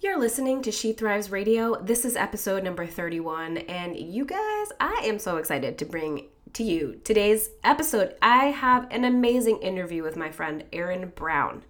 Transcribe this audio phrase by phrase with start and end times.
[0.00, 1.74] You're listening to She Thrives Radio.
[1.82, 6.62] This is episode number 31, and you guys, I am so excited to bring to
[6.62, 8.14] you today's episode.
[8.22, 11.64] I have an amazing interview with my friend Erin Brown.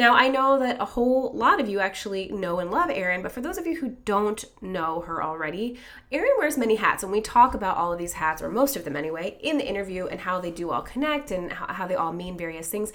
[0.00, 3.32] Now, I know that a whole lot of you actually know and love Erin, but
[3.32, 5.76] for those of you who don't know her already,
[6.10, 8.84] Erin wears many hats, and we talk about all of these hats, or most of
[8.84, 12.14] them anyway, in the interview and how they do all connect and how, they all
[12.14, 12.94] mean various things.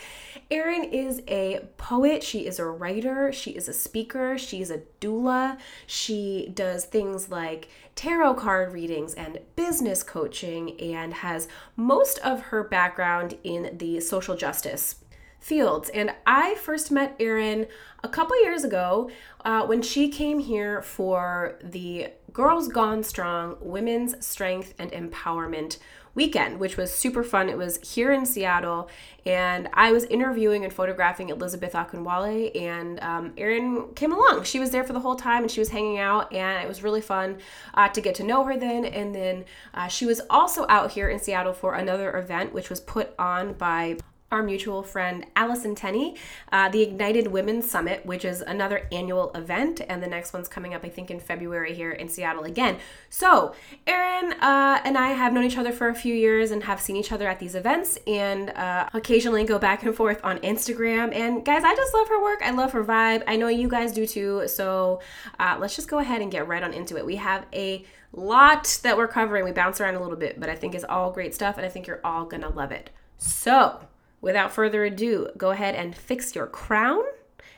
[0.49, 5.59] Erin is a poet, she is a writer, she is a speaker, she's a doula,
[5.85, 12.63] she does things like tarot card readings and business coaching, and has most of her
[12.63, 14.95] background in the social justice
[15.45, 15.89] fields.
[15.89, 17.67] And I first met Erin
[18.03, 19.11] a couple years ago
[19.45, 25.77] uh, when she came here for the Girls Gone Strong Women's Strength and Empowerment
[26.15, 27.47] weekend, which was super fun.
[27.47, 28.89] It was here in Seattle,
[29.23, 34.45] and I was interviewing and photographing Elizabeth Akinwale, and um, Erin came along.
[34.45, 36.81] She was there for the whole time, and she was hanging out, and it was
[36.81, 37.37] really fun
[37.75, 38.83] uh, to get to know her then.
[38.85, 42.79] And then uh, she was also out here in Seattle for another event, which was
[42.79, 43.97] put on by
[44.31, 46.15] our mutual friend Allison Tenney,
[46.51, 50.73] uh, the Ignited Women's Summit, which is another annual event, and the next one's coming
[50.73, 52.77] up, I think, in February here in Seattle again.
[53.09, 53.53] So,
[53.85, 56.95] Erin uh, and I have known each other for a few years and have seen
[56.95, 61.13] each other at these events, and uh, occasionally go back and forth on Instagram.
[61.13, 62.41] And guys, I just love her work.
[62.43, 63.23] I love her vibe.
[63.27, 64.47] I know you guys do too.
[64.47, 65.01] So,
[65.39, 67.05] uh, let's just go ahead and get right on into it.
[67.05, 69.45] We have a lot that we're covering.
[69.45, 71.69] We bounce around a little bit, but I think it's all great stuff, and I
[71.69, 72.89] think you're all gonna love it.
[73.17, 73.81] So,
[74.25, 77.03] without further ado, go ahead and fix your crown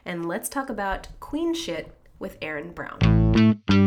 [0.05, 3.86] and let's talk about queen shit with Erin Brown.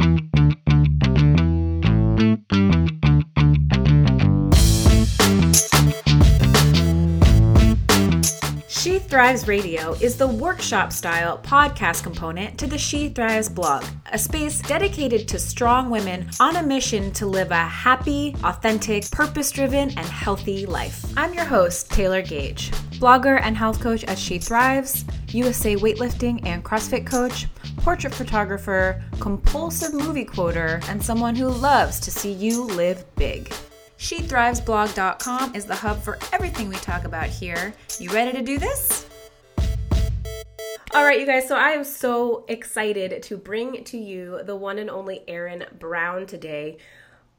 [9.10, 14.60] Thrives Radio is the workshop style podcast component to the She Thrives blog, a space
[14.60, 20.06] dedicated to strong women on a mission to live a happy, authentic, purpose driven, and
[20.06, 21.04] healthy life.
[21.16, 22.70] I'm your host, Taylor Gage,
[23.00, 29.92] blogger and health coach at She Thrives, USA weightlifting and CrossFit coach, portrait photographer, compulsive
[29.92, 33.52] movie quoter, and someone who loves to see you live big.
[34.00, 37.74] SheThrivesBlog.com is the hub for everything we talk about here.
[37.98, 39.06] You ready to do this?
[40.94, 44.78] All right, you guys, so I am so excited to bring to you the one
[44.78, 46.78] and only Erin Brown today.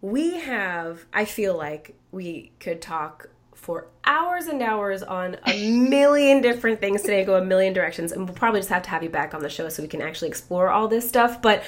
[0.02, 6.42] We have, I feel like we could talk for hours and hours on a million
[6.42, 9.10] different things today, go a million directions, and we'll probably just have to have you
[9.10, 11.42] back on the show so we can actually explore all this stuff.
[11.42, 11.64] But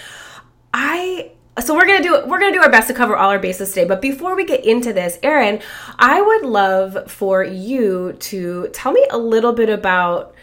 [0.71, 1.31] I
[1.61, 3.85] so we're gonna do we're gonna do our best to cover all our bases today
[3.85, 5.61] but before we get into this erin
[5.99, 10.33] i would love for you to tell me a little bit about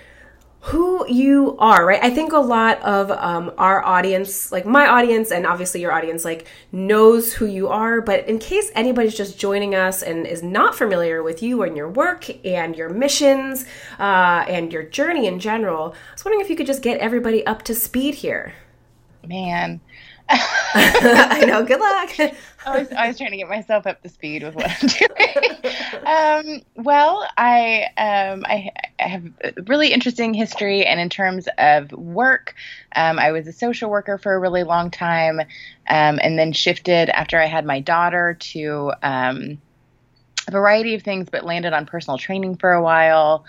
[0.64, 2.00] who you are right?
[2.02, 6.22] I think a lot of um, our audience like my audience and obviously your audience
[6.22, 10.74] like knows who you are but in case anybody's just joining us and is not
[10.74, 13.64] familiar with you and your work and your missions
[13.98, 17.44] uh, and your journey in general i was wondering if you could just get everybody
[17.46, 18.52] up to speed here
[19.26, 19.80] man
[20.74, 21.64] I know.
[21.64, 22.10] Good luck.
[22.66, 26.56] I, was, I was trying to get myself up to speed with what I'm doing.
[26.56, 28.70] um, well, I um, I,
[29.00, 32.54] I, have a really interesting history, and in terms of work,
[32.94, 37.08] um, I was a social worker for a really long time, um, and then shifted
[37.08, 39.60] after I had my daughter to um,
[40.46, 43.44] a variety of things, but landed on personal training for a while.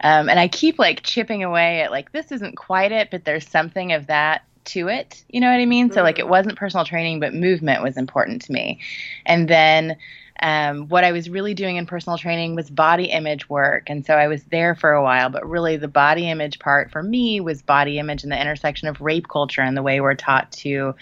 [0.00, 3.46] Um, and I keep like chipping away at like this isn't quite it, but there's
[3.46, 5.22] something of that to it.
[5.28, 5.86] You know what I mean?
[5.86, 5.94] Mm-hmm.
[5.94, 6.30] So like it mm-hmm.
[6.30, 8.80] wasn't personal training, but movement was important to me.
[9.26, 9.96] And then
[10.40, 13.88] um, what I was really doing in personal training was body image work.
[13.88, 17.02] And so I was there for a while, but really the body image part for
[17.02, 20.50] me was body image and the intersection of rape culture and the way we're taught
[20.52, 20.94] to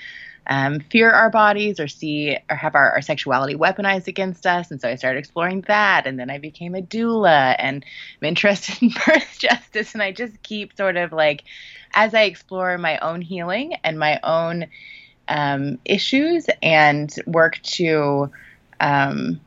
[0.47, 4.71] um, fear our bodies or see or have our, our, sexuality weaponized against us.
[4.71, 6.06] And so I started exploring that.
[6.06, 7.84] And then I became a doula and
[8.21, 9.95] I'm interested in birth justice.
[9.95, 11.45] And I just keep sort of like
[11.94, 14.66] as I explore my own healing and my own
[15.28, 18.30] um, issues and work to
[18.80, 19.41] um,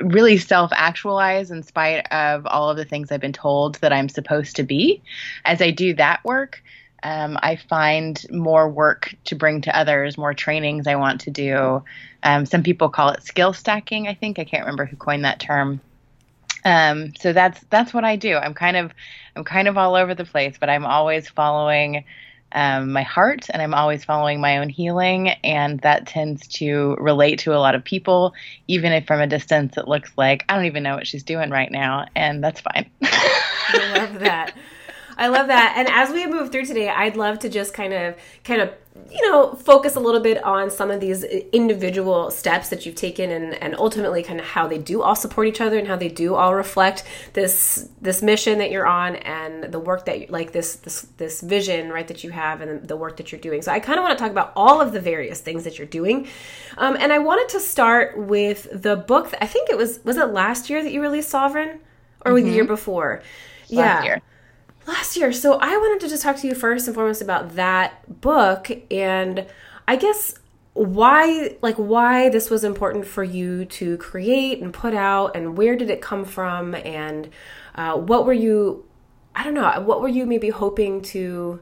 [0.00, 4.08] really self actualize in spite of all of the things I've been told that I'm
[4.08, 5.02] supposed to be,
[5.44, 6.62] as I do that work,
[7.02, 11.84] um, I find more work to bring to others, more trainings I want to do.
[12.22, 14.08] Um, some people call it skill stacking.
[14.08, 15.80] I think I can't remember who coined that term.
[16.64, 18.36] Um, so that's that's what I do.
[18.36, 18.92] I'm kind of
[19.36, 22.04] I'm kind of all over the place, but I'm always following
[22.52, 27.40] um, my heart and I'm always following my own healing, and that tends to relate
[27.40, 28.32] to a lot of people,
[28.68, 31.50] even if from a distance it looks like I don't even know what she's doing
[31.50, 32.90] right now, and that's fine.
[33.02, 34.54] I love that.
[35.16, 35.74] I love that.
[35.76, 38.72] And as we move through today, I'd love to just kind of kind of
[39.10, 43.30] you know focus a little bit on some of these individual steps that you've taken
[43.30, 46.08] and, and ultimately kind of how they do all support each other and how they
[46.08, 47.02] do all reflect
[47.32, 51.40] this this mission that you're on and the work that you, like this this this
[51.40, 53.62] vision right that you have and the work that you're doing.
[53.62, 55.86] So i kind of want to talk about all of the various things that you're
[55.86, 56.28] doing.
[56.78, 60.16] Um, and i wanted to start with the book that, i think it was was
[60.16, 61.80] it last year that you released sovereign?
[62.24, 62.46] Or mm-hmm.
[62.46, 63.22] the year before?
[63.68, 64.02] Last yeah.
[64.02, 64.22] year
[64.86, 65.32] last year.
[65.32, 69.46] So I wanted to just talk to you first and foremost about that book and
[69.86, 70.34] I guess
[70.74, 75.76] why like why this was important for you to create and put out and where
[75.76, 77.30] did it come from and
[77.76, 78.84] uh, what were you
[79.36, 81.60] I don't know what were you maybe hoping to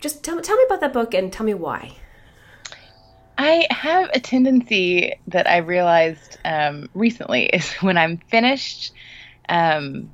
[0.00, 1.92] just tell, tell me about that book and tell me why.
[3.38, 8.92] I have a tendency that I realized um, recently is when I'm finished
[9.48, 10.10] um,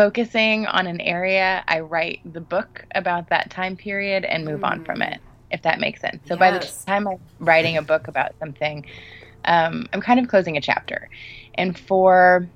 [0.00, 4.70] focusing on an area, I write the book about that time period and move mm.
[4.70, 5.20] on from it,
[5.50, 6.22] if that makes sense.
[6.26, 6.38] So yes.
[6.38, 8.86] by the time I'm writing a book about something,
[9.44, 11.10] um, I'm kind of closing a chapter.
[11.52, 12.48] And for,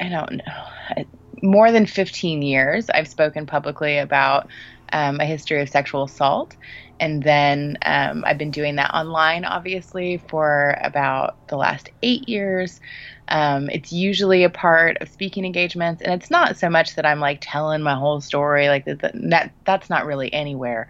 [0.00, 1.04] I don't know,
[1.42, 4.48] more than 15 years, I've spoken publicly about
[4.90, 6.56] um, a history of sexual assault.
[6.98, 12.80] And then um, I've been doing that online, obviously, for about the last eight years.
[13.28, 17.20] Um, it's usually a part of speaking engagements, and it's not so much that I'm
[17.20, 19.00] like telling my whole story, like that.
[19.14, 20.88] that that's not really anywhere.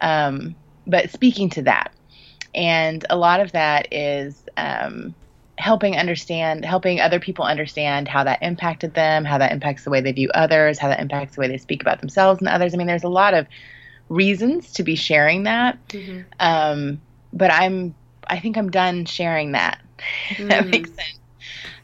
[0.00, 0.54] Um,
[0.86, 1.92] but speaking to that,
[2.54, 5.14] and a lot of that is um,
[5.58, 10.00] helping understand, helping other people understand how that impacted them, how that impacts the way
[10.00, 12.74] they view others, how that impacts the way they speak about themselves and others.
[12.74, 13.46] I mean, there's a lot of
[14.08, 15.78] reasons to be sharing that.
[15.88, 16.22] Mm-hmm.
[16.40, 17.00] Um,
[17.32, 17.94] but I'm,
[18.26, 19.80] I think I'm done sharing that.
[20.30, 20.48] Mm.
[20.48, 21.17] that makes sense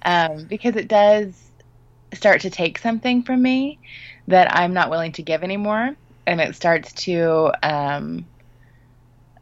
[0.05, 1.51] um, because it does
[2.15, 3.79] start to take something from me
[4.29, 5.97] that I'm not willing to give anymore,
[6.27, 8.27] and it starts to, um,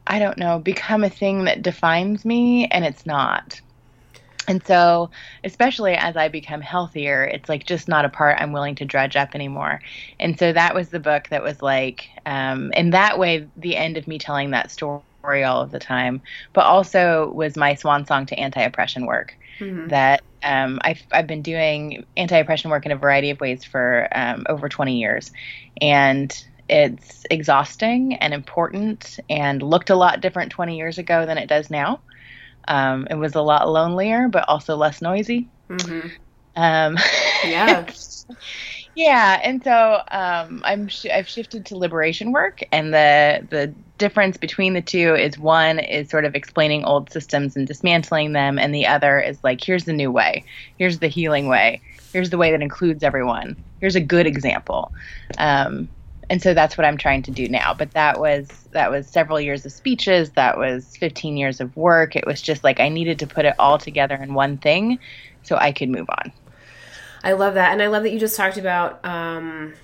[0.07, 3.61] I don't know, become a thing that defines me, and it's not.
[4.49, 5.11] And so,
[5.45, 9.15] especially as I become healthier, it's like just not a part I'm willing to dredge
[9.15, 9.81] up anymore.
[10.19, 13.97] And so that was the book that was like, um, in that way, the end
[13.97, 15.05] of me telling that story
[15.45, 16.23] all of the time,
[16.53, 19.37] but also was my swan song to anti oppression work.
[19.59, 19.89] Mm-hmm.
[19.89, 24.09] That um, I've, I've been doing anti oppression work in a variety of ways for
[24.15, 25.33] um, over 20 years.
[25.81, 26.33] And
[26.69, 31.71] it's exhausting and important and looked a lot different 20 years ago than it does
[31.71, 32.01] now.
[32.69, 35.49] Um, it was a lot lonelier, but also less noisy.
[35.69, 36.09] Mm-hmm.
[36.57, 36.97] Um,
[37.45, 37.87] yeah.
[38.95, 39.41] yeah.
[39.43, 44.75] And so um, I'm sh- I've shifted to liberation work, and the the difference between
[44.75, 48.87] the two is one is sort of explaining old systems and dismantling them, and the
[48.87, 50.45] other is like, here's the new way,
[50.77, 51.81] here's the healing way,
[52.13, 54.93] here's the way that includes everyone, here's a good example.
[55.39, 55.89] Um,
[56.31, 57.75] and so that's what I'm trying to do now.
[57.75, 62.15] But that was that was several years of speeches, that was 15 years of work.
[62.17, 64.99] It was just like I needed to put it all together in one thing
[65.43, 66.33] so I could move on.
[67.25, 69.75] I love that, and I love that you just talked about um,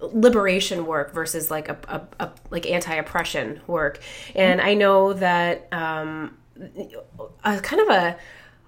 [0.00, 4.00] liberation work versus like a, a, a like anti-oppression work.
[4.34, 6.36] And i know that um
[7.44, 8.16] a kind of a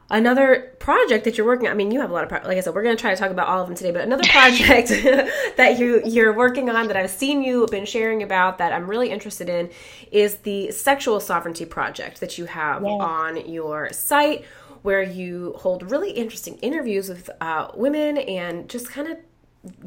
[0.09, 2.57] another project that you're working on, i mean you have a lot of pro- like
[2.57, 4.23] i said we're going to try to talk about all of them today but another
[4.29, 4.89] project
[5.57, 9.11] that you you're working on that i've seen you been sharing about that i'm really
[9.11, 9.69] interested in
[10.13, 12.89] is the sexual sovereignty project that you have yeah.
[12.89, 14.45] on your site
[14.87, 19.19] where you hold really interesting interviews with uh, women and just kind of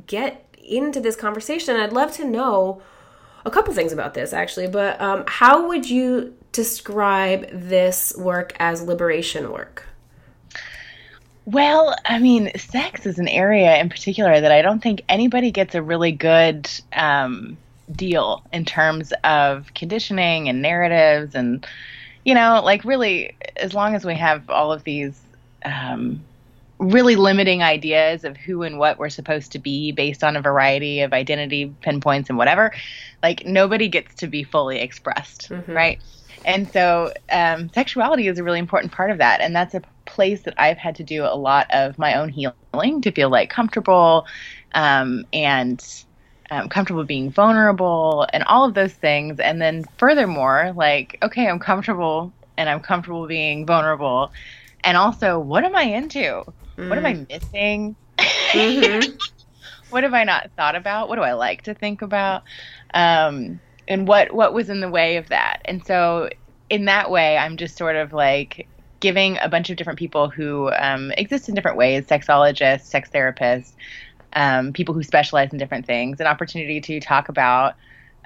[0.06, 1.78] get into this conversation.
[1.78, 2.82] I'd love to know
[3.46, 8.82] a couple things about this actually, but um, how would you describe this work as
[8.82, 9.86] liberation work?
[11.46, 15.76] Well, I mean, sex is an area in particular that I don't think anybody gets
[15.76, 17.58] a really good um,
[17.90, 21.36] deal in terms of conditioning and narratives.
[21.36, 21.66] And,
[22.30, 25.20] you know, like really, as long as we have all of these
[25.66, 26.24] um,
[26.78, 31.02] really limiting ideas of who and what we're supposed to be based on a variety
[31.02, 32.72] of identity pinpoints and whatever
[33.24, 35.74] like nobody gets to be fully expressed mm-hmm.
[35.74, 36.00] right
[36.46, 40.44] and so um, sexuality is a really important part of that and that's a place
[40.44, 44.26] that i've had to do a lot of my own healing to feel like comfortable
[44.74, 46.06] um, and
[46.52, 51.60] um, comfortable being vulnerable and all of those things and then furthermore like okay i'm
[51.60, 54.32] comfortable and i'm comfortable being vulnerable
[54.84, 56.44] and also what am i into
[56.80, 56.90] Mm.
[56.90, 57.30] What am I mm.
[57.30, 57.96] missing?
[58.18, 59.18] Mm-hmm.
[59.90, 61.10] what have I not thought about?
[61.10, 62.44] What do I like to think about?
[62.94, 65.62] Um, and what what was in the way of that?
[65.66, 66.30] And so
[66.70, 68.68] in that way, I'm just sort of like
[69.02, 73.74] giving a bunch of different people who um, exist in different ways, sexologists, sex therapists,
[74.34, 77.76] um, people who specialize in different things, an opportunity to talk about,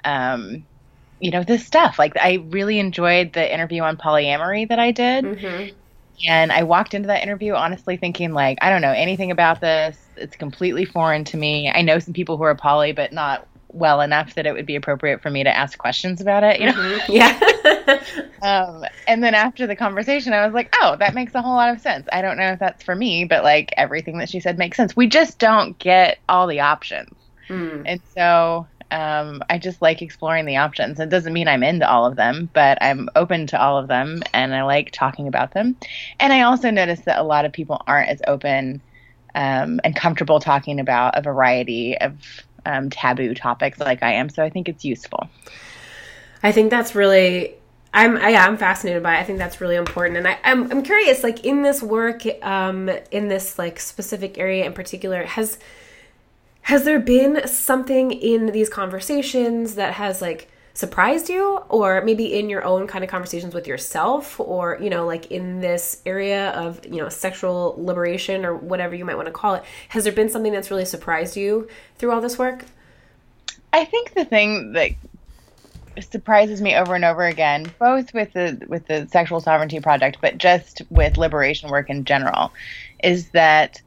[0.04, 0.64] um,
[1.20, 1.98] you know, this stuff.
[1.98, 5.24] Like I really enjoyed the interview on polyamory that I did.
[5.24, 5.74] Mm-hmm.
[6.28, 9.98] And I walked into that interview honestly thinking like, I don't know anything about this.
[10.16, 11.70] It's completely foreign to me.
[11.70, 14.76] I know some people who are poly, but not well enough that it would be
[14.76, 16.72] appropriate for me to ask questions about it, you know?
[16.72, 17.12] Mm-hmm.
[17.12, 18.02] Yeah.
[18.42, 21.74] um, and then after the conversation, I was like, oh, that makes a whole lot
[21.74, 22.08] of sense.
[22.12, 24.96] I don't know if that's for me, but like everything that she said makes sense.
[24.96, 27.10] We just don't get all the options.
[27.48, 27.82] Mm.
[27.84, 31.00] And so um, I just like exploring the options.
[31.00, 34.22] It doesn't mean I'm into all of them, but I'm open to all of them
[34.32, 35.76] and I like talking about them.
[36.20, 38.80] And I also notice that a lot of people aren't as open
[39.34, 42.14] um, and comfortable talking about a variety of
[42.66, 44.28] um, taboo topics like I am.
[44.28, 45.28] So I think it's useful.
[46.42, 47.54] I think that's really
[47.94, 49.20] I'm yeah, I am fascinated by it.
[49.20, 51.22] I think that's really important, and I, I'm I'm curious.
[51.22, 55.60] Like in this work, um, in this like specific area in particular, has
[56.62, 62.50] has there been something in these conversations that has like surprised you or maybe in
[62.50, 66.84] your own kind of conversations with yourself or you know like in this area of
[66.84, 70.28] you know sexual liberation or whatever you might want to call it has there been
[70.28, 72.64] something that's really surprised you through all this work
[73.72, 74.90] i think the thing that
[76.10, 80.38] surprises me over and over again both with the with the sexual sovereignty project but
[80.38, 82.52] just with liberation work in general
[83.00, 83.80] is that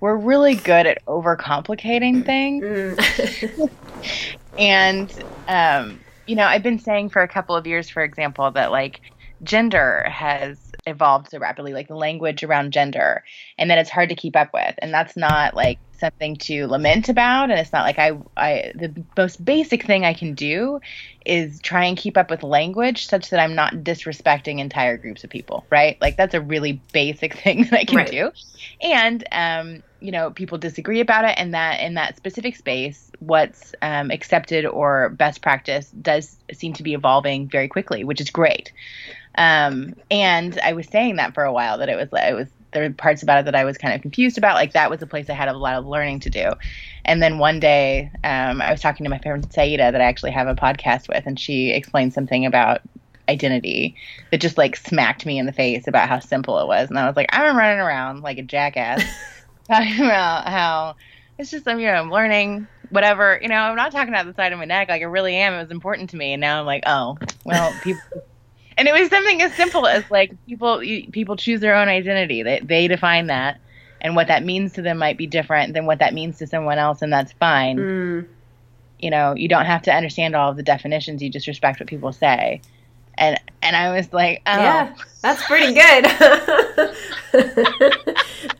[0.00, 2.64] we're really good at overcomplicating things.
[2.64, 3.70] Mm.
[4.58, 8.70] and, um, you know, I've been saying for a couple of years, for example, that
[8.70, 9.00] like
[9.42, 13.24] gender has evolved so rapidly, like the language around gender,
[13.58, 14.76] and that it's hard to keep up with.
[14.78, 17.50] And that's not like something to lament about.
[17.50, 20.80] And it's not like I, I, the most basic thing I can do
[21.24, 25.30] is try and keep up with language such that I'm not disrespecting entire groups of
[25.30, 26.00] people, right?
[26.00, 28.10] Like that's a really basic thing that I can right.
[28.10, 28.32] do.
[28.80, 33.74] And, um, you know people disagree about it and that in that specific space what's
[33.82, 38.72] um, accepted or best practice does seem to be evolving very quickly which is great
[39.36, 42.82] um, and i was saying that for a while that it was it was there
[42.82, 45.06] were parts about it that i was kind of confused about like that was a
[45.06, 46.50] place i had a lot of learning to do
[47.04, 50.30] and then one day um, i was talking to my friend saida that i actually
[50.30, 52.80] have a podcast with and she explained something about
[53.28, 53.94] identity
[54.32, 57.06] that just like smacked me in the face about how simple it was and i
[57.06, 59.02] was like i'm running around like a jackass
[59.68, 60.96] talking about how
[61.40, 64.34] it's just I'm you know I'm learning whatever you know I'm not talking out the
[64.34, 65.54] side of my neck like I really am.
[65.54, 68.02] It was important to me, and now I'm like, oh well, people.
[68.80, 70.80] And it was something as simple as like people
[71.12, 72.42] people choose their own identity.
[72.42, 73.60] They they define that,
[74.00, 76.78] and what that means to them might be different than what that means to someone
[76.78, 77.76] else, and that's fine.
[77.76, 78.26] Mm.
[78.98, 81.22] You know, you don't have to understand all of the definitions.
[81.22, 82.62] You just respect what people say
[83.20, 85.82] and and I was like, oh, yeah, that's pretty good.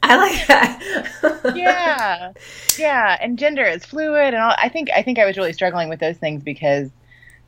[0.02, 1.52] I like that.
[1.56, 2.32] yeah,
[2.78, 5.88] yeah, and gender is fluid, and all, I think I think I was really struggling
[5.88, 6.90] with those things because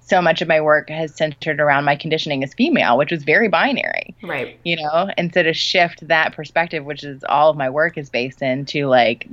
[0.04, 3.48] so much of my work has centered around my conditioning as female, which was very
[3.48, 4.14] binary.
[4.22, 4.58] Right.
[4.64, 8.10] You know, and so to shift that perspective, which is all of my work is
[8.10, 9.28] based in, to like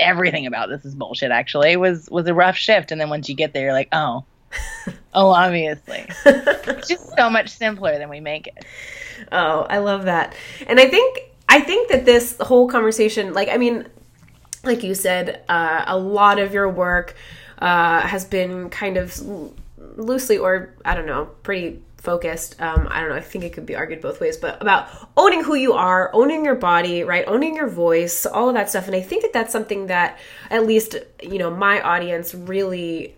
[0.00, 1.30] everything about this is bullshit.
[1.30, 4.24] Actually, was was a rough shift, and then once you get there, you're like, oh
[5.14, 6.06] oh, obviously.
[6.26, 8.64] it's just so much simpler than we make it.
[9.32, 10.34] Oh, I love that.
[10.66, 13.86] And I think I think that this whole conversation, like I mean,
[14.64, 17.14] like you said, uh, a lot of your work
[17.58, 19.20] uh, has been kind of
[19.94, 22.60] loosely, or I don't know, pretty focused.
[22.60, 23.16] Um, I don't know.
[23.16, 26.44] I think it could be argued both ways, but about owning who you are, owning
[26.44, 27.24] your body, right?
[27.26, 28.86] Owning your voice, all of that stuff.
[28.86, 30.18] And I think that that's something that
[30.50, 33.16] at least you know my audience really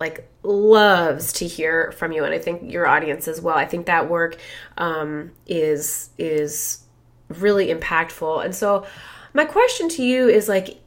[0.00, 3.86] like loves to hear from you and i think your audience as well i think
[3.86, 4.36] that work
[4.76, 6.84] um, is is
[7.28, 8.86] really impactful and so
[9.34, 10.80] my question to you is like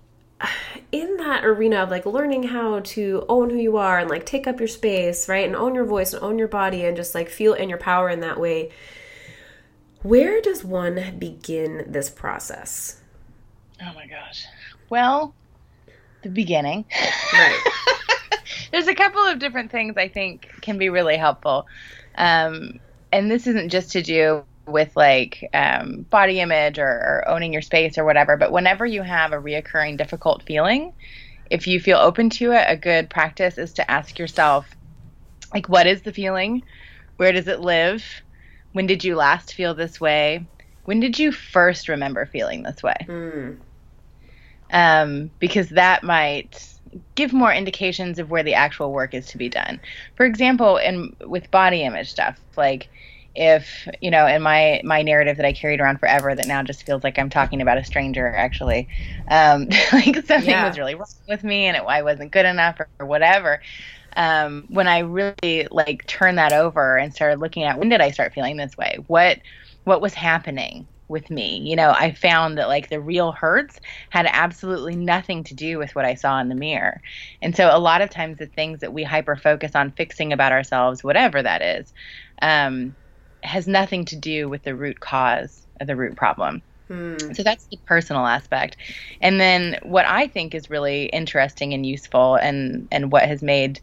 [0.91, 4.47] in that arena of like learning how to own who you are and like take
[4.47, 7.29] up your space right and own your voice and own your body and just like
[7.29, 8.69] feel in your power in that way
[10.03, 12.99] where does one begin this process?
[13.81, 14.45] Oh my gosh.
[14.89, 15.33] Well
[16.23, 16.85] the beginning.
[17.33, 17.59] Right.
[18.71, 21.67] There's a couple of different things I think can be really helpful.
[22.15, 22.79] Um,
[23.11, 27.61] and this isn't just to do with like um, body image or, or, owning your
[27.61, 30.93] space or whatever, but whenever you have a reoccurring difficult feeling,
[31.49, 34.69] if you feel open to it, a good practice is to ask yourself,
[35.53, 36.63] like, what is the feeling?
[37.17, 38.05] Where does it live?
[38.73, 40.45] When did you last feel this way?
[40.85, 42.95] When did you first remember feeling this way?
[43.07, 43.57] Mm.
[44.71, 46.71] Um, because that might
[47.15, 49.79] give more indications of where the actual work is to be done.
[50.15, 52.89] For example, in with body image stuff, like
[53.35, 56.85] if you know in my my narrative that i carried around forever that now just
[56.85, 58.87] feels like i'm talking about a stranger actually
[59.29, 60.67] um like something yeah.
[60.67, 63.61] was really wrong with me and it, i wasn't good enough or, or whatever
[64.17, 68.11] um when i really like turned that over and started looking at when did i
[68.11, 69.39] start feeling this way what
[69.83, 71.59] what was happening with me.
[71.59, 75.93] You know, I found that like the real hurts had absolutely nothing to do with
[75.93, 77.01] what I saw in the mirror.
[77.41, 80.53] And so a lot of times the things that we hyper focus on fixing about
[80.53, 81.93] ourselves, whatever that is,
[82.41, 82.95] um,
[83.43, 86.61] has nothing to do with the root cause of the root problem.
[86.87, 87.33] Hmm.
[87.33, 88.77] So that's the personal aspect.
[89.21, 93.79] And then what I think is really interesting and useful and and what has made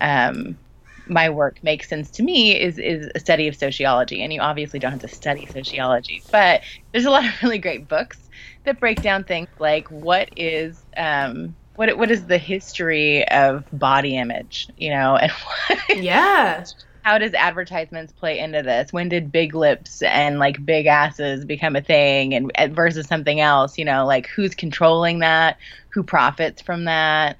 [0.00, 0.58] um,
[1.06, 4.22] my work makes sense to me is is a study of sociology.
[4.22, 6.62] And you obviously don't have to study sociology, but
[6.92, 8.18] there's a lot of really great books
[8.64, 14.16] that break down things like what is um, what what is the history of body
[14.16, 15.32] image, you know, and
[15.68, 16.64] what, yeah.
[17.02, 18.92] How does advertisements play into this?
[18.92, 23.78] When did big lips and like big asses become a thing and versus something else,
[23.78, 25.58] you know, like who's controlling that?
[25.92, 27.38] Who profits from that?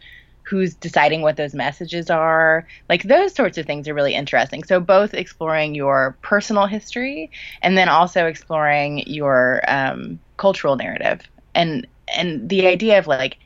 [0.51, 2.67] who's deciding what those messages are.
[2.89, 4.65] Like those sorts of things are really interesting.
[4.65, 7.31] So both exploring your personal history
[7.63, 11.21] and then also exploring your um, cultural narrative
[11.55, 11.87] and
[12.17, 13.39] and the idea of like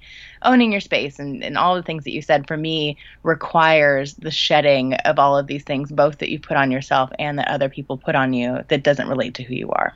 [0.44, 4.30] owning your space and, and all the things that you said for me requires the
[4.30, 7.68] shedding of all of these things both that you put on yourself and that other
[7.68, 9.94] people put on you that doesn't relate to who you are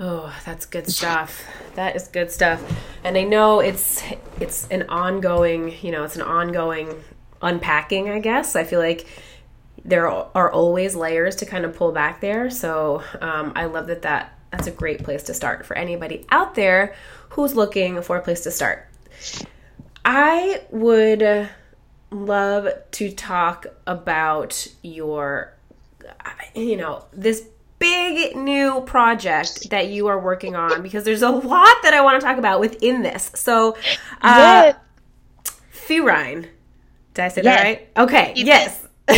[0.00, 1.44] Oh, that's good stuff.
[1.74, 2.62] That is good stuff.
[3.02, 4.02] And I know it's
[4.38, 7.02] it's an ongoing, you know, it's an ongoing
[7.42, 8.54] unpacking, I guess.
[8.54, 9.06] I feel like
[9.84, 12.48] there are always layers to kind of pull back there.
[12.50, 16.54] So um, I love that, that that's a great place to start for anybody out
[16.54, 16.94] there
[17.30, 18.87] who's looking for a place to start.
[20.04, 21.48] I would
[22.10, 25.54] love to talk about your,
[26.54, 27.46] you know, this
[27.78, 32.20] big new project that you are working on because there's a lot that I want
[32.20, 33.30] to talk about within this.
[33.34, 33.76] So,
[34.22, 34.72] uh,
[35.72, 36.48] Ferine.
[37.14, 37.56] Did I say yes.
[37.56, 37.88] that right?
[37.96, 38.86] Okay, you yes.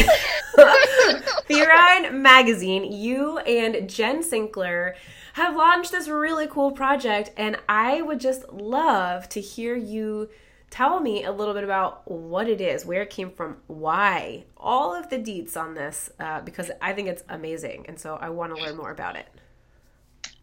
[1.49, 4.95] Ferine Magazine, you and Jen Sinkler
[5.41, 10.29] have launched this really cool project, and I would just love to hear you
[10.71, 14.95] tell me a little bit about what it is, where it came from, why, all
[14.95, 17.87] of the deets on this, uh, because I think it's amazing.
[17.89, 19.27] And so I want to learn more about it.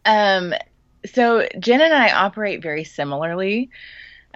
[0.06, 0.54] Um,
[1.06, 3.70] so Jen and I operate very similarly.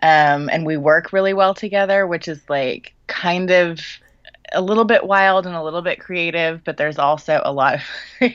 [0.04, 3.80] Um, and we work really well together, which is like kind of
[4.54, 7.82] a little bit wild and a little bit creative, but there's also a lot of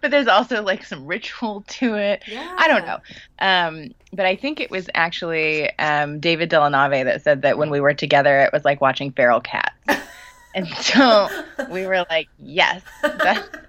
[0.00, 2.22] but there's also like some ritual to it.
[2.26, 2.54] Yeah.
[2.58, 2.98] I don't know.
[3.38, 7.80] Um, but I think it was actually um, David Dellanave that said that when we
[7.80, 9.74] were together, it was like watching feral cats.
[10.54, 11.28] and so
[11.70, 13.66] we were like, yes, that,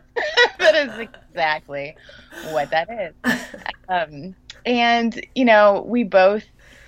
[0.60, 1.96] that is exactly
[2.50, 3.14] what that is.
[3.88, 6.44] Um, and, you know, we both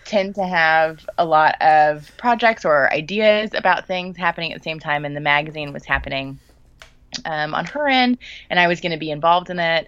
[0.05, 4.79] tend to have a lot of projects or ideas about things happening at the same
[4.79, 6.39] time, and the magazine was happening
[7.25, 8.17] um, on her end,
[8.49, 9.87] and I was going to be involved in it.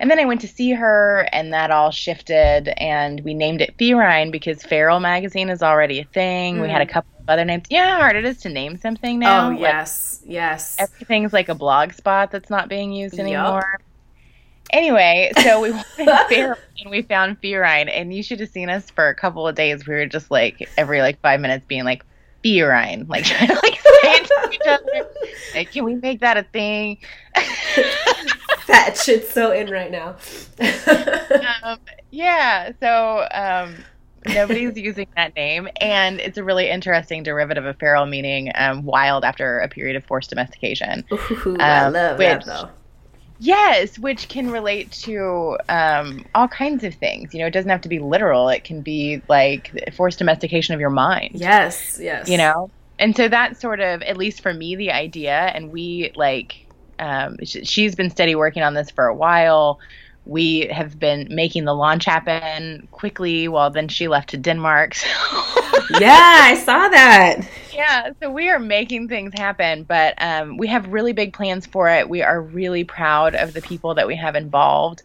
[0.00, 3.76] And then I went to see her, and that all shifted, and we named it
[3.78, 6.58] Ferine because Feral Magazine is already a thing.
[6.58, 6.62] Mm.
[6.62, 6.90] We had a mm.
[6.90, 7.64] couple of other names.
[7.68, 9.48] Yeah, how hard it is to name something now.
[9.48, 10.76] Oh, yes, like, yes.
[10.78, 13.78] Everything's like a blog spot that's not being used anymore.
[13.80, 13.87] Yep.
[14.72, 19.08] Anyway, so we wanted and we found Ferine, and you should have seen us for
[19.08, 19.86] a couple of days.
[19.86, 22.04] We were just like every like five minutes being like
[22.44, 25.10] Ferine, like trying to like say it to each other.
[25.54, 26.98] Like, can we make that a thing?
[28.66, 30.16] that shit's so in right now.
[31.62, 31.78] um,
[32.10, 33.74] yeah, so um,
[34.26, 39.24] nobody's using that name, and it's a really interesting derivative of feral, meaning um, wild
[39.24, 41.04] after a period of forced domestication.
[41.12, 42.70] Ooh, I um, love which, that though.
[43.40, 47.32] Yes, which can relate to um, all kinds of things.
[47.32, 48.48] You know, it doesn't have to be literal.
[48.48, 51.32] It can be like forced domestication of your mind.
[51.34, 52.28] Yes, yes.
[52.28, 55.36] You know, and so that's sort of, at least for me, the idea.
[55.36, 56.66] And we like,
[56.98, 59.78] um, sh- she's been steady working on this for a while.
[60.28, 63.48] We have been making the launch happen quickly.
[63.48, 64.96] While then she left to Denmark.
[65.88, 66.00] So.
[66.00, 70.88] yeah, I saw that yeah, so we are making things happen, but um, we have
[70.88, 72.08] really big plans for it.
[72.08, 75.04] We are really proud of the people that we have involved.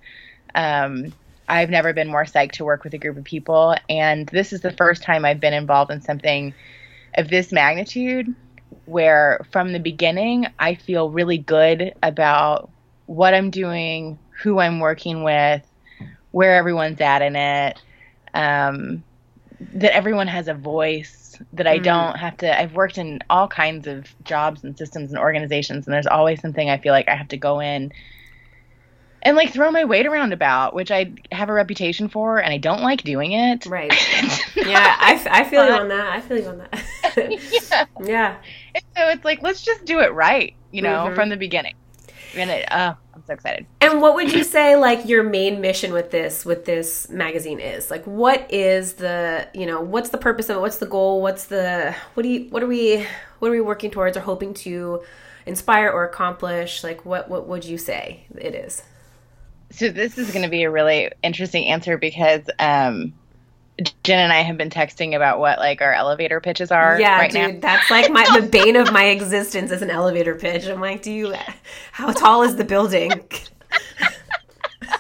[0.55, 1.13] Um,
[1.47, 4.61] I've never been more psyched to work with a group of people, and this is
[4.61, 6.55] the first time I've been involved in something
[7.15, 8.33] of this magnitude
[8.85, 12.71] where from the beginning I feel really good about
[13.05, 15.61] what I'm doing, who I'm working with,
[16.31, 17.81] where everyone's at in it,
[18.33, 19.03] um,
[19.73, 21.83] that everyone has a voice that I mm.
[21.83, 22.59] don't have to.
[22.59, 26.69] I've worked in all kinds of jobs and systems and organizations, and there's always something
[26.69, 27.91] I feel like I have to go in
[29.23, 32.57] and like throw my weight around about, which I have a reputation for, and I
[32.57, 33.65] don't like doing it.
[33.65, 33.91] Right.
[34.55, 36.07] yeah, I, I feel you on that.
[36.07, 36.83] I feel you on that.
[37.61, 37.85] yeah.
[38.03, 38.35] Yeah.
[38.75, 41.15] And so it's like, let's just do it right, you know, mm-hmm.
[41.15, 41.75] from the beginning.
[42.35, 43.65] And it, uh, I'm so excited.
[43.79, 47.91] And what would you say, like, your main mission with this, with this magazine is?
[47.91, 50.59] Like, what is the, you know, what's the purpose of it?
[50.59, 51.21] What's the goal?
[51.21, 53.05] What's the, what do you, what are we,
[53.39, 55.03] what are we working towards or hoping to
[55.45, 56.83] inspire or accomplish?
[56.83, 58.83] Like, what, what would you say it is?
[59.69, 63.13] So this is going to be a really interesting answer because um,
[64.03, 66.99] Jen and I have been texting about what like our elevator pitches are.
[66.99, 67.59] Yeah, right dude, now.
[67.61, 70.67] that's like my the bane of my existence as an elevator pitch.
[70.67, 71.33] I'm like, do you?
[71.91, 73.11] How tall is the building?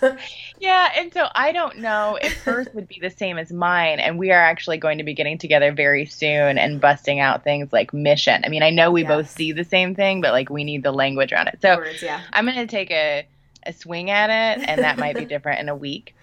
[0.59, 4.17] yeah, and so I don't know if hers would be the same as mine, and
[4.17, 7.93] we are actually going to be getting together very soon and busting out things like
[7.93, 8.43] mission.
[8.43, 9.09] I mean, I know we yes.
[9.09, 11.59] both see the same thing, but like we need the language around it.
[11.61, 12.21] So Words, yeah.
[12.33, 13.27] I'm going to take a
[13.65, 16.15] a swing at it, and that might be different in a week.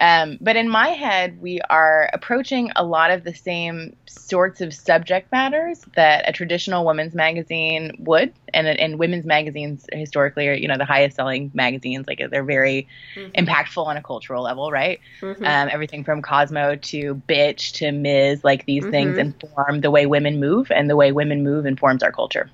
[0.00, 4.72] Um, but in my head, we are approaching a lot of the same sorts of
[4.72, 10.68] subject matters that a traditional women's magazine would, and and women's magazines historically are you
[10.68, 12.06] know the highest selling magazines.
[12.06, 13.30] Like they're very mm-hmm.
[13.32, 15.00] impactful on a cultural level, right?
[15.20, 15.44] Mm-hmm.
[15.44, 18.44] Um, everything from Cosmo to Bitch to Ms.
[18.44, 18.90] Like these mm-hmm.
[18.92, 22.50] things inform the way women move, and the way women move informs our culture.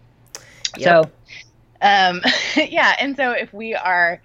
[0.77, 0.83] Yep.
[0.83, 1.11] So
[1.85, 2.23] um,
[2.57, 4.21] yeah, and so if we are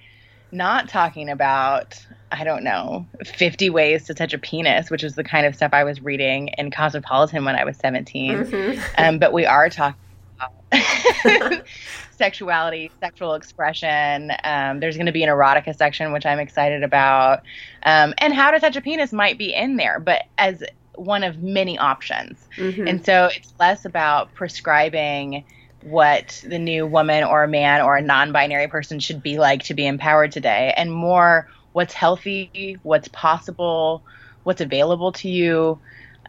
[0.52, 5.24] not talking about, I don't know, 50 ways to touch a penis, which is the
[5.24, 8.82] kind of stuff I was reading in Cosmopolitan when I was 17, mm-hmm.
[8.98, 10.00] um, but we are talking
[11.24, 11.64] about
[12.12, 14.32] sexuality, sexual expression.
[14.44, 17.42] Um, there's going to be an erotica section, which I'm excited about.
[17.84, 20.64] Um, and how to touch a penis might be in there, but as
[20.96, 22.38] one of many options.
[22.58, 22.88] Mm-hmm.
[22.88, 25.46] And so it's less about prescribing
[25.82, 29.74] what the new woman or a man or a non-binary person should be like to
[29.74, 31.48] be empowered today and more
[31.80, 34.04] what's healthy what's possible
[34.44, 35.80] what's available to you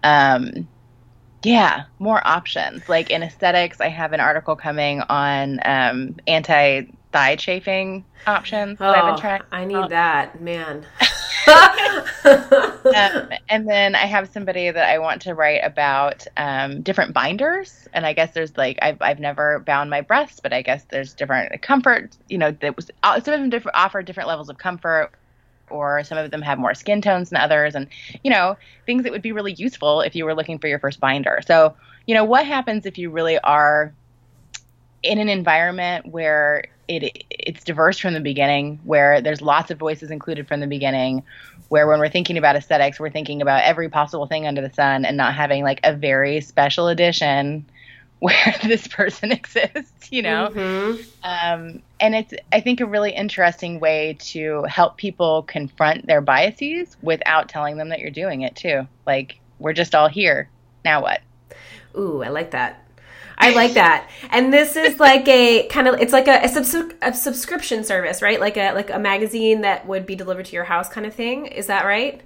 [0.05, 0.69] um,
[1.43, 7.35] yeah more options like in aesthetics i have an article coming on um, anti thigh
[7.35, 9.43] chafing options oh, I've been oh, trying.
[9.51, 10.87] I need that, man.
[12.25, 17.89] um, and then I have somebody that I want to write about um, different binders.
[17.93, 21.15] And I guess there's like I've I've never bound my breasts, but I guess there's
[21.15, 22.17] different comfort.
[22.29, 25.13] You know, that was uh, some of them different, offer different levels of comfort.
[25.71, 27.87] Or some of them have more skin tones than others, and
[28.23, 28.57] you know
[28.87, 31.41] things that would be really useful if you were looking for your first binder.
[31.47, 31.75] So
[32.07, 33.93] you know what happens if you really are
[35.03, 40.11] in an environment where it it's diverse from the beginning, where there's lots of voices
[40.11, 41.23] included from the beginning,
[41.69, 45.05] where when we're thinking about aesthetics, we're thinking about every possible thing under the sun
[45.05, 47.65] and not having like a very special edition
[48.21, 50.51] where this person exists, you know?
[50.53, 51.03] Mm-hmm.
[51.23, 56.99] Um, and it's, I think, a really interesting way to help people confront their biases
[57.01, 58.87] without telling them that you're doing it too.
[59.07, 60.51] Like, we're just all here.
[60.85, 61.21] Now what?
[61.97, 62.87] Ooh, I like that.
[63.39, 64.09] I like that.
[64.31, 68.21] And this is like a kind of it's like a, a, subs- a subscription service,
[68.21, 68.39] right?
[68.39, 71.47] Like a like a magazine that would be delivered to your house kind of thing.
[71.47, 72.21] Is that right?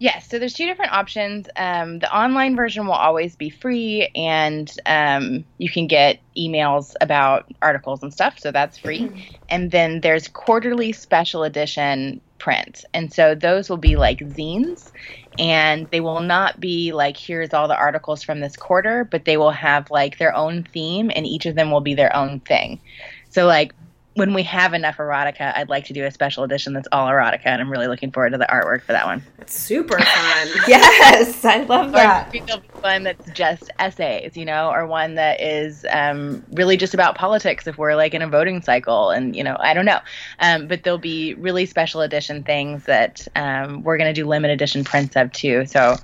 [0.00, 1.46] Yes, so there's two different options.
[1.56, 7.52] Um, the online version will always be free, and um, you can get emails about
[7.60, 9.00] articles and stuff, so that's free.
[9.00, 9.34] Mm-hmm.
[9.50, 14.90] And then there's quarterly special edition print, and so those will be like zines,
[15.38, 19.36] and they will not be like here's all the articles from this quarter, but they
[19.36, 22.80] will have like their own theme, and each of them will be their own thing.
[23.28, 23.74] So like
[24.14, 27.46] when we have enough erotica, I'd like to do a special edition that's all erotica,
[27.46, 29.22] and I'm really looking forward to the artwork for that one.
[29.38, 30.48] That's super fun.
[30.68, 32.34] yes, I love that.
[32.34, 37.14] Or one that's just essays, you know, or one that is um, really just about
[37.14, 40.00] politics if we're like in a voting cycle, and you know, I don't know.
[40.40, 44.54] Um, but there'll be really special edition things that um, we're going to do limited
[44.54, 45.66] edition prints of too.
[45.66, 45.96] So.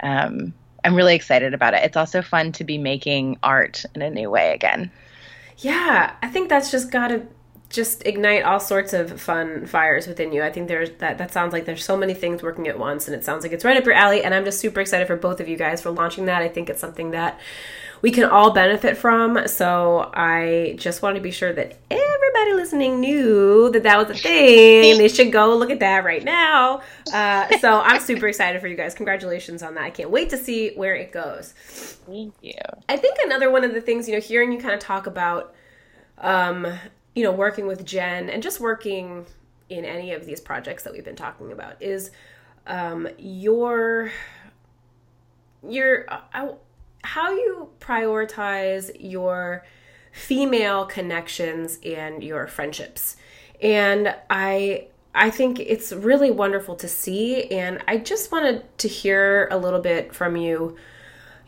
[0.00, 1.82] Um, I'm really excited about it.
[1.82, 4.92] It's also fun to be making art in a new way again.
[5.58, 7.26] Yeah, I think that's just got to
[7.70, 10.42] just ignite all sorts of fun fires within you.
[10.42, 13.14] I think there's that that sounds like there's so many things working at once and
[13.14, 15.38] it sounds like it's right up your alley and I'm just super excited for both
[15.40, 16.40] of you guys for launching that.
[16.40, 17.38] I think it's something that
[18.00, 19.46] we can all benefit from.
[19.48, 24.18] So I just want to be sure that everybody listening knew that that was a
[24.18, 26.80] thing and they should go look at that right now.
[27.12, 28.94] Uh, so I'm super excited for you guys.
[28.94, 29.84] Congratulations on that.
[29.84, 31.52] I can't wait to see where it goes.
[31.58, 32.54] Thank you.
[32.88, 35.54] I think another one of the things, you know, hearing you kind of talk about
[36.18, 36.66] um,
[37.18, 39.26] you know, working with Jen and just working
[39.68, 42.12] in any of these projects that we've been talking about is
[42.68, 44.12] um, your
[45.68, 46.50] your I,
[47.02, 49.66] how you prioritize your
[50.12, 53.16] female connections and your friendships.
[53.60, 59.48] And I I think it's really wonderful to see and I just wanted to hear
[59.50, 60.76] a little bit from you.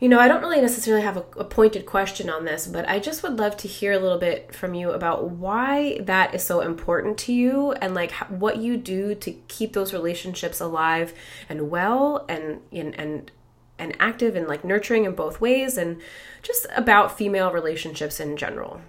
[0.01, 2.97] You know, I don't really necessarily have a, a pointed question on this, but I
[2.97, 6.61] just would love to hear a little bit from you about why that is so
[6.61, 11.13] important to you and like what you do to keep those relationships alive
[11.47, 13.31] and well and and, and
[13.77, 16.01] and active and like nurturing in both ways and
[16.41, 18.81] just about female relationships in general?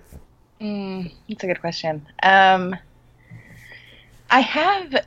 [0.63, 2.07] Mm, that's a good question.
[2.23, 2.75] Um,
[4.31, 5.05] I have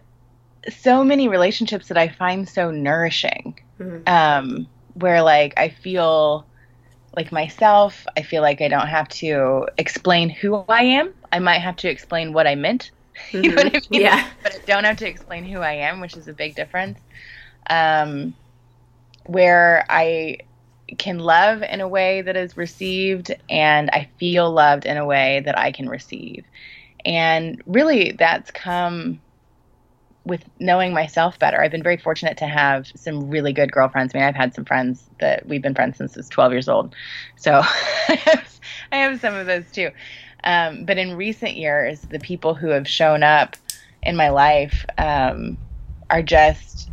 [0.69, 3.59] so many relationships that I find so nourishing.
[3.79, 4.07] Mm-hmm.
[4.07, 6.45] Um, where like I feel
[7.15, 11.13] like myself, I feel like I don't have to explain who I am.
[11.31, 12.91] I might have to explain what I meant.
[13.31, 13.37] Mm-hmm.
[13.43, 14.01] you know what I mean?
[14.01, 14.29] Yeah.
[14.43, 16.99] But I don't have to explain who I am, which is a big difference.
[17.69, 18.35] Um,
[19.25, 20.39] where I
[20.97, 25.41] can love in a way that is received and I feel loved in a way
[25.45, 26.45] that I can receive.
[27.03, 29.19] And really, that's come
[30.25, 31.61] with knowing myself better.
[31.61, 34.13] I've been very fortunate to have some really good girlfriends.
[34.13, 36.69] I mean, I've had some friends that we've been friends since I was 12 years
[36.69, 36.95] old.
[37.37, 38.47] So I
[38.91, 39.91] have some of those too.
[40.43, 43.55] Um, but in recent years, the people who have shown up
[44.03, 45.57] in my life um,
[46.09, 46.89] are just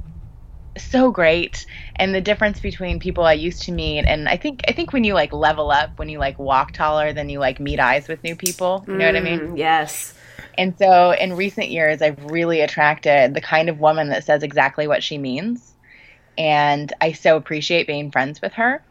[0.78, 1.66] so great
[1.96, 5.04] and the difference between people I used to meet and I think I think when
[5.04, 8.24] you like level up when you like walk taller then you like meet eyes with
[8.24, 10.14] new people you know what I mean mm, yes
[10.58, 14.86] and so in recent years I've really attracted the kind of woman that says exactly
[14.86, 15.74] what she means
[16.38, 18.82] and I so appreciate being friends with her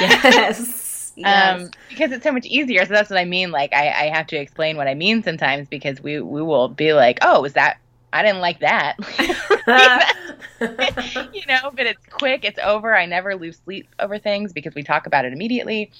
[0.00, 0.80] yes
[1.16, 1.62] Yes.
[1.64, 2.84] Um, because it's so much easier.
[2.84, 3.52] So that's what I mean.
[3.52, 6.92] Like I, I have to explain what I mean sometimes because we we will be
[6.92, 7.78] like, oh, was that
[8.12, 8.96] I didn't like that.
[11.34, 12.94] you know, but it's quick, it's over.
[12.96, 15.90] I never lose sleep over things because we talk about it immediately.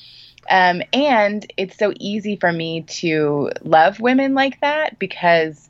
[0.50, 5.68] Um, and it's so easy for me to love women like that because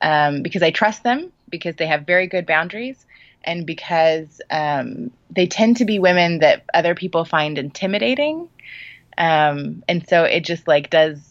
[0.00, 3.06] um, because I trust them, because they have very good boundaries,
[3.44, 8.48] and because um, they tend to be women that other people find intimidating.
[9.16, 11.28] Um, and so it just like does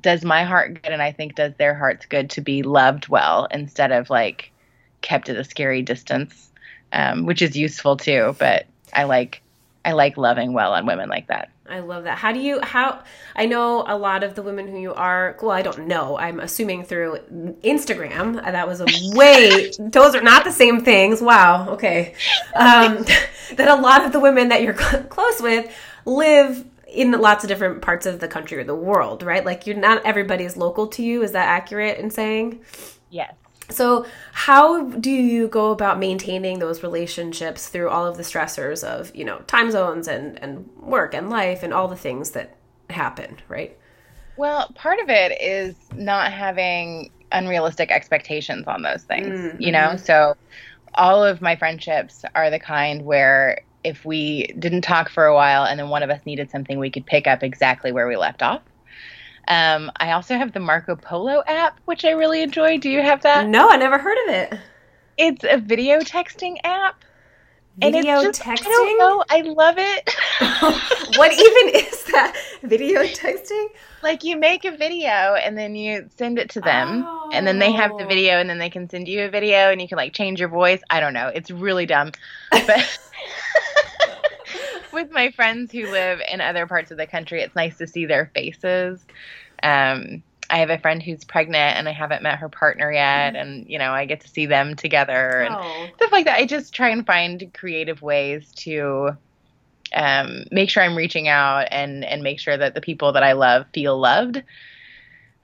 [0.00, 3.48] does my heart good and I think does their hearts good to be loved well
[3.50, 4.52] instead of like
[5.00, 6.50] kept at a scary distance,
[6.92, 8.34] um, which is useful too.
[8.38, 9.42] But I like
[9.84, 11.50] I like loving well on women like that.
[11.68, 12.18] I love that.
[12.18, 13.02] How do you how
[13.36, 16.18] I know a lot of the women who you are well, I don't know.
[16.18, 17.18] I'm assuming through
[17.62, 18.42] Instagram.
[18.42, 21.20] That was a way those are not the same things.
[21.20, 21.70] Wow.
[21.70, 22.14] Okay.
[22.54, 23.04] Um,
[23.54, 25.72] that a lot of the women that you're close with
[26.04, 29.44] live in lots of different parts of the country or the world, right?
[29.44, 31.22] Like you're not everybody is local to you.
[31.22, 32.60] Is that accurate in saying?
[33.10, 33.34] Yes.
[33.70, 39.14] So, how do you go about maintaining those relationships through all of the stressors of,
[39.14, 42.56] you know, time zones and and work and life and all the things that
[42.88, 43.76] happen, right?
[44.36, 49.60] Well, part of it is not having unrealistic expectations on those things, mm-hmm.
[49.62, 49.96] you know?
[49.96, 50.36] So,
[50.94, 55.64] all of my friendships are the kind where if we didn't talk for a while
[55.64, 58.42] and then one of us needed something, we could pick up exactly where we left
[58.42, 58.62] off.
[59.48, 62.78] Um, I also have the Marco Polo app, which I really enjoy.
[62.78, 63.48] Do you have that?
[63.48, 64.58] No, I never heard of it.
[65.16, 67.02] It's a video texting app.
[67.78, 68.66] Video just, texting?
[68.66, 69.24] I don't know.
[69.30, 70.10] I love it.
[71.16, 72.36] what even is that?
[72.62, 73.68] Video texting?
[74.02, 77.30] Like you make a video and then you send it to them, oh.
[77.32, 79.80] and then they have the video, and then they can send you a video, and
[79.80, 80.80] you can like change your voice.
[80.90, 81.28] I don't know.
[81.28, 82.12] It's really dumb,
[82.50, 82.98] but
[84.92, 88.06] with my friends who live in other parts of the country, it's nice to see
[88.06, 89.04] their faces.
[89.62, 93.40] Um, I have a friend who's pregnant and I haven't met her partner yet, mm.
[93.40, 95.86] and you know I get to see them together and oh.
[95.96, 96.38] stuff like that.
[96.38, 99.16] I just try and find creative ways to
[99.94, 103.32] um, make sure I'm reaching out and and make sure that the people that I
[103.32, 104.42] love feel loved.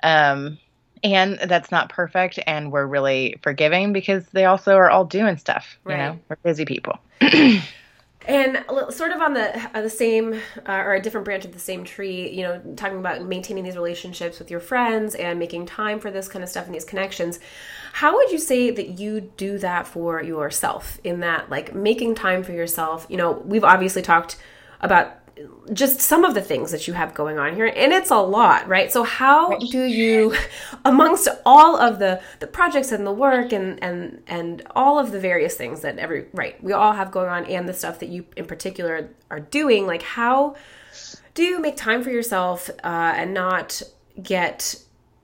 [0.03, 0.59] Um,
[1.03, 5.79] and that's not perfect, and we're really forgiving because they also are all doing stuff.
[5.85, 5.97] Right.
[5.97, 6.99] You know, we're busy people.
[8.27, 11.59] And sort of on the uh, the same uh, or a different branch of the
[11.59, 16.01] same tree, you know, talking about maintaining these relationships with your friends and making time
[16.01, 17.39] for this kind of stuff and these connections.
[17.93, 20.99] How would you say that you do that for yourself?
[21.05, 23.07] In that, like making time for yourself.
[23.11, 24.37] You know, we've obviously talked
[24.81, 25.24] about
[25.73, 28.69] just some of the things that you have going on here and it's a lot
[28.69, 28.93] right?
[28.93, 30.35] So how do you
[30.85, 35.21] amongst all of the the projects and the work and and and all of the
[35.21, 38.27] various things that every right we all have going on and the stuff that you
[38.37, 40.55] in particular are doing like how
[41.35, 43.83] do you make time for yourself uh, and not
[44.23, 44.77] get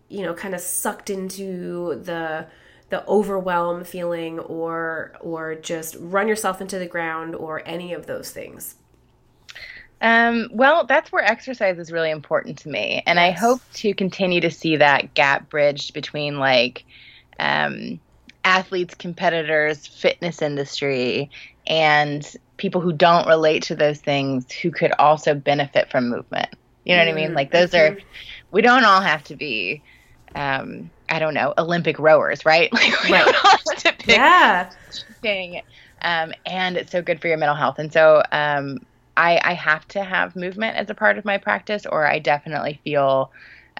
[0.09, 2.46] you know kind of sucked into the
[2.90, 8.31] the overwhelm feeling or or just run yourself into the ground or any of those
[8.31, 8.75] things
[10.00, 13.02] Um, well, that's where exercise is really important to me.
[13.06, 13.28] And yes.
[13.28, 16.84] I hope to continue to see that gap bridged between like
[17.38, 18.00] um,
[18.44, 21.30] athletes, competitors, fitness industry,
[21.66, 26.48] and people who don't relate to those things who could also benefit from movement.
[26.84, 27.14] You know mm-hmm.
[27.14, 27.34] what I mean?
[27.34, 27.98] Like those are,
[28.50, 29.82] we don't all have to be,
[30.34, 32.72] um, I don't know, Olympic rowers, right?
[32.80, 33.24] Like we right.
[33.24, 34.70] don't all have to pick yeah.
[35.22, 35.62] thing.
[36.02, 37.78] Um, and it's so good for your mental health.
[37.78, 38.78] And so um,
[39.16, 42.81] I, I have to have movement as a part of my practice, or I definitely
[42.85, 43.33] feel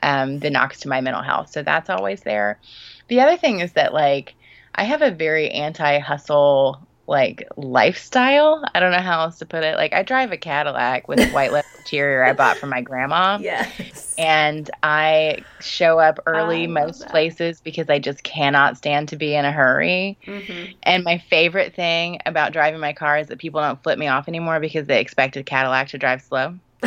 [0.03, 1.51] um, the knocks to my mental health.
[1.51, 2.61] So that's always there.
[3.09, 4.35] The other thing is that like
[4.75, 8.65] I have a very anti-hustle like lifestyle.
[8.73, 9.75] I don't know how else to put it.
[9.77, 13.39] Like I drive a Cadillac with a white leather interior I bought from my grandma.
[13.41, 14.15] Yes.
[14.17, 17.11] And I show up early most that.
[17.11, 20.19] places because I just cannot stand to be in a hurry.
[20.25, 20.73] Mm-hmm.
[20.85, 24.29] And my favorite thing about driving my car is that people don't flip me off
[24.29, 26.55] anymore because they expect a Cadillac to drive slow.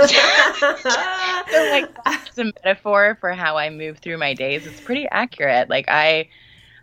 [0.00, 0.06] so
[1.70, 4.66] like that's a metaphor for how I move through my days.
[4.66, 5.70] It's pretty accurate.
[5.70, 6.28] Like I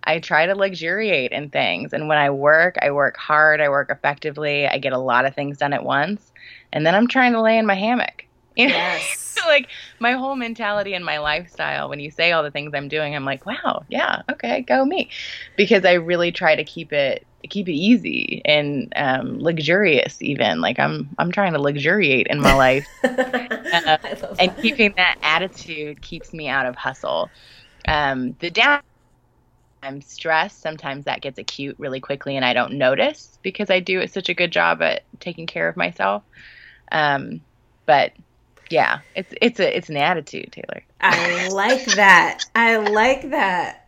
[0.07, 1.91] I try to luxuriate in things.
[1.91, 5.35] And when I work, I work hard, I work effectively, I get a lot of
[5.35, 6.31] things done at once.
[6.71, 8.25] And then I'm trying to lay in my hammock.
[8.55, 8.73] You know?
[8.73, 9.37] Yes.
[9.45, 9.67] like
[9.99, 13.25] my whole mentality and my lifestyle, when you say all the things I'm doing, I'm
[13.25, 15.09] like, wow, yeah, okay, go me.
[15.57, 20.77] Because I really try to keep it keep it easy and um, luxurious even like
[20.79, 23.97] i'm i'm trying to luxuriate in my life uh,
[24.37, 27.29] and keeping that attitude keeps me out of hustle
[27.87, 28.81] um, the down
[29.81, 34.05] I'm stressed, sometimes that gets acute really quickly and I don't notice because I do
[34.07, 36.23] such a good job at taking care of myself.
[36.91, 37.41] Um,
[37.85, 38.13] but
[38.69, 40.83] yeah, it's it's a it's an attitude, Taylor.
[40.99, 42.43] I like that.
[42.53, 43.86] I like that.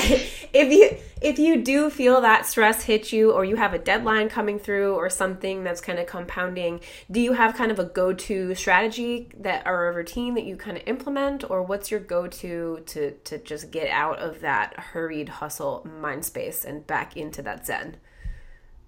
[0.52, 4.28] if you if you do feel that stress hit you or you have a deadline
[4.28, 6.80] coming through or something that's kind of compounding
[7.10, 10.76] do you have kind of a go-to strategy that or a routine that you kind
[10.76, 11.48] of implement?
[11.48, 16.64] Or what's your go-to to to just get out of that hurried hustle mind space
[16.64, 17.96] and back into that zen?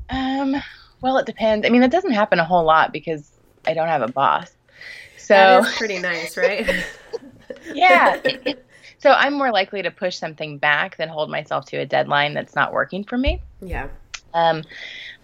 [0.09, 0.57] Um
[1.01, 1.67] well it depends.
[1.67, 3.31] I mean it doesn't happen a whole lot because
[3.67, 4.51] i don't have a boss.
[5.17, 6.69] So that is pretty nice right?
[7.75, 8.21] Yeah
[9.01, 12.55] so I'm more likely to push something back than hold myself to a deadline that's
[12.55, 13.43] not working for me.
[13.61, 13.89] Yeah.
[14.35, 14.63] Um,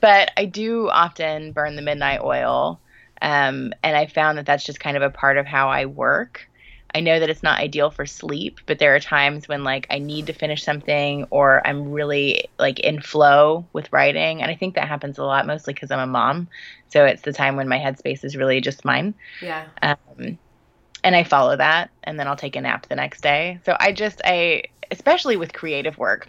[0.01, 2.81] but I do often burn the midnight oil.
[3.23, 6.49] Um, and I found that that's just kind of a part of how I work.
[6.95, 9.99] I know that it's not ideal for sleep, but there are times when like I
[9.99, 14.41] need to finish something or I'm really like in flow with writing.
[14.41, 16.49] And I think that happens a lot mostly because I'm a mom.
[16.89, 19.15] So it's the time when my headspace is really just mine.
[19.43, 19.67] Yeah.
[19.83, 20.39] Um,
[21.07, 23.61] and I follow that and then I'll take a nap the next day.
[23.65, 26.29] So I just I especially with creative work,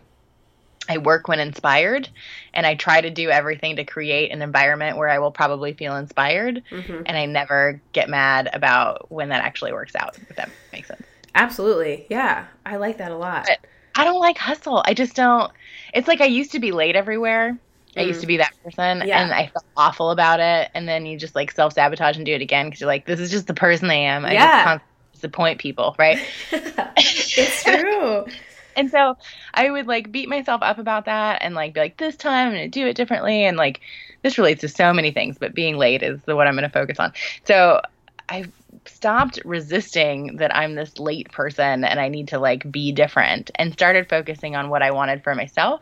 [0.88, 2.08] I work when inspired
[2.54, 5.96] and I try to do everything to create an environment where I will probably feel
[5.96, 7.02] inspired mm-hmm.
[7.08, 11.02] and I never get mad about when that actually works out, if that makes sense.
[11.34, 12.06] Absolutely.
[12.12, 12.46] Yeah.
[12.63, 13.48] I like that a lot.
[13.48, 13.58] But
[13.96, 14.84] I don't like hustle.
[14.86, 15.52] I just don't
[15.92, 17.58] it's like I used to be late everywhere
[17.98, 18.30] I used to mm.
[18.30, 19.24] be that person, yeah.
[19.24, 20.70] and I felt awful about it.
[20.74, 23.20] And then you just like self sabotage and do it again because you're like, this
[23.20, 24.26] is just the person I am.
[24.26, 24.78] I yeah.
[24.78, 26.20] just disappoint people, right?
[26.52, 28.26] it's true.
[28.76, 29.18] and so
[29.54, 32.54] I would like beat myself up about that and like be like, this time I'm
[32.54, 33.46] gonna do it differently.
[33.46, 33.82] And like
[34.22, 37.00] this relates to so many things, but being late is the what I'm gonna focus
[37.00, 37.14] on.
[37.46, 37.82] So
[38.30, 38.46] I
[38.86, 43.74] stopped resisting that I'm this late person and I need to like be different and
[43.74, 45.82] started focusing on what I wanted for myself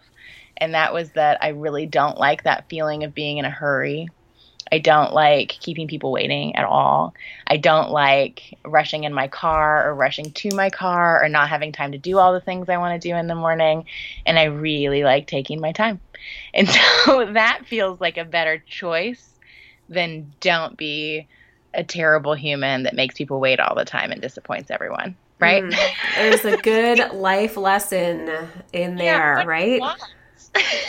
[0.58, 4.10] and that was that I really don't like that feeling of being in a hurry.
[4.72, 7.14] I don't like keeping people waiting at all.
[7.46, 11.72] I don't like rushing in my car or rushing to my car or not having
[11.72, 13.86] time to do all the things I want to do in the morning.
[14.26, 16.00] And I really like taking my time.
[16.56, 19.30] And so that feels like a better choice
[19.90, 21.28] than don't be
[21.76, 25.16] a terrible human that makes people wait all the time and disappoints everyone.
[25.40, 25.64] Right?
[25.64, 25.78] Mm,
[26.16, 29.82] there's a good life lesson in there, yeah, right?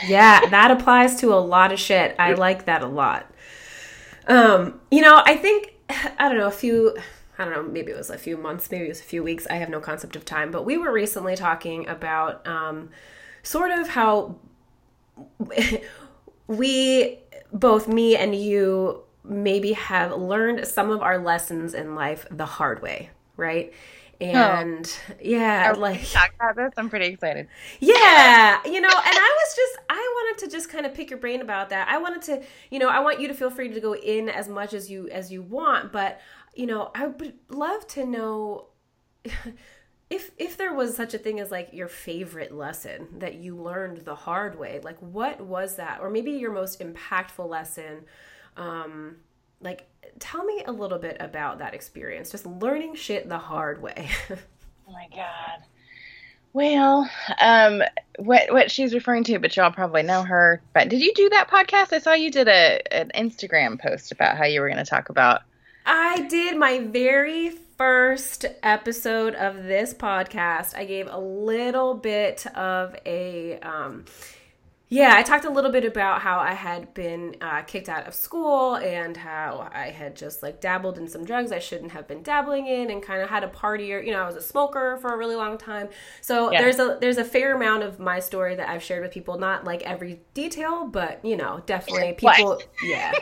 [0.06, 2.14] Yeah, that applies to a lot of shit.
[2.18, 3.30] I like that a lot.
[4.26, 6.96] Um, you know, I think I don't know, a few
[7.38, 9.46] I don't know, maybe it was a few months, maybe it was a few weeks.
[9.50, 12.88] I have no concept of time, but we were recently talking about um,
[13.42, 14.36] sort of how
[16.46, 17.18] we
[17.52, 22.80] both me and you maybe have learned some of our lessons in life the hard
[22.80, 23.72] way, right?
[24.20, 24.24] Oh.
[24.24, 25.14] and oh.
[25.20, 27.48] yeah Are like talk about this i'm pretty excited
[27.80, 31.18] yeah you know and i was just i wanted to just kind of pick your
[31.18, 33.80] brain about that i wanted to you know i want you to feel free to
[33.80, 36.20] go in as much as you as you want but
[36.54, 38.68] you know i would love to know
[40.10, 43.98] if if there was such a thing as like your favorite lesson that you learned
[43.98, 48.04] the hard way like what was that or maybe your most impactful lesson
[48.56, 49.16] um
[49.60, 49.86] like
[50.18, 54.08] tell me a little bit about that experience, just learning shit the hard way.
[54.30, 55.64] oh my god.
[56.52, 57.82] Well, um,
[58.18, 60.62] what what she's referring to, but y'all probably know her.
[60.72, 61.92] But did you do that podcast?
[61.92, 65.10] I saw you did a an Instagram post about how you were going to talk
[65.10, 65.42] about.
[65.84, 70.74] I did my very first episode of this podcast.
[70.74, 74.06] I gave a little bit of a um,
[74.88, 78.14] yeah, I talked a little bit about how I had been uh, kicked out of
[78.14, 82.22] school and how I had just like dabbled in some drugs I shouldn't have been
[82.22, 84.96] dabbling in, and kind of had a party or you know I was a smoker
[84.98, 85.88] for a really long time.
[86.20, 86.62] So yeah.
[86.62, 89.64] there's a there's a fair amount of my story that I've shared with people, not
[89.64, 92.50] like every detail, but you know definitely people.
[92.50, 92.68] What?
[92.82, 93.12] Yeah.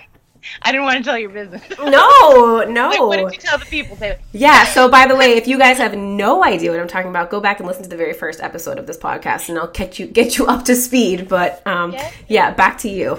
[0.63, 1.63] I didn't want to tell your business.
[1.79, 2.89] No, no.
[2.89, 3.99] Like, what did you tell the people?
[4.33, 4.65] yeah.
[4.65, 7.41] So, by the way, if you guys have no idea what I'm talking about, go
[7.41, 10.07] back and listen to the very first episode of this podcast, and I'll get you
[10.07, 11.29] get you up to speed.
[11.29, 12.15] But um, yes.
[12.29, 13.19] yeah, back to you.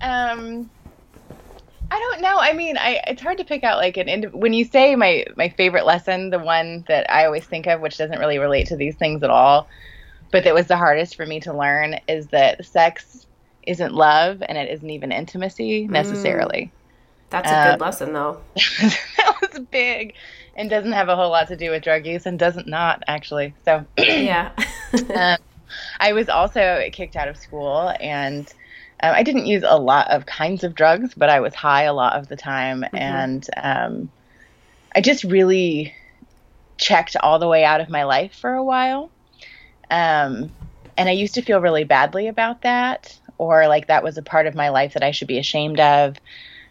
[0.00, 0.70] Um,
[1.90, 2.36] I don't know.
[2.38, 5.24] I mean, I it's hard to pick out like an ind- when you say my
[5.36, 8.76] my favorite lesson, the one that I always think of, which doesn't really relate to
[8.76, 9.68] these things at all,
[10.32, 13.26] but that was the hardest for me to learn, is that sex
[13.66, 16.70] isn't love and it isn't even intimacy necessarily.
[16.72, 16.80] Mm.
[17.30, 18.40] That's a good um, lesson, though.
[18.80, 20.14] that was big
[20.56, 23.54] and doesn't have a whole lot to do with drug use and doesn't not actually.
[23.64, 24.52] So, yeah.
[25.14, 25.38] um,
[25.98, 28.46] I was also kicked out of school and
[29.02, 31.92] um, I didn't use a lot of kinds of drugs, but I was high a
[31.92, 32.82] lot of the time.
[32.82, 32.96] Mm-hmm.
[32.96, 34.10] And um,
[34.94, 35.92] I just really
[36.76, 39.10] checked all the way out of my life for a while.
[39.90, 40.52] Um,
[40.96, 44.46] and I used to feel really badly about that or like that was a part
[44.46, 46.16] of my life that I should be ashamed of.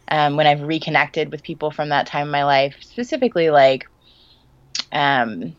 [0.09, 3.87] Um, when I've reconnected with people from that time in my life, specifically like,
[4.91, 5.55] um,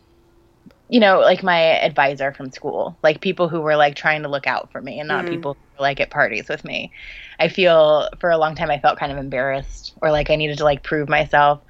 [0.88, 4.46] you know, like my advisor from school, like people who were like trying to look
[4.46, 5.30] out for me and not mm.
[5.30, 6.92] people who were like at parties with me.
[7.40, 10.58] I feel for a long time I felt kind of embarrassed or like I needed
[10.58, 11.60] to like prove myself.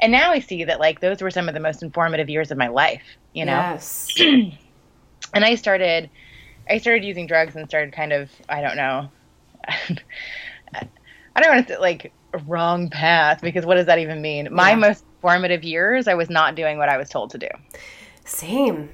[0.00, 2.58] And now I see that like those were some of the most informative years of
[2.58, 3.52] my life, you know?
[3.52, 4.14] Yes.
[4.20, 6.10] and I started
[6.68, 9.10] I started using drugs and started kind of I don't know.
[9.68, 12.12] I don't want to say like
[12.46, 14.48] wrong path because what does that even mean?
[14.50, 17.48] My most formative years, I was not doing what I was told to do.
[18.24, 18.90] Same.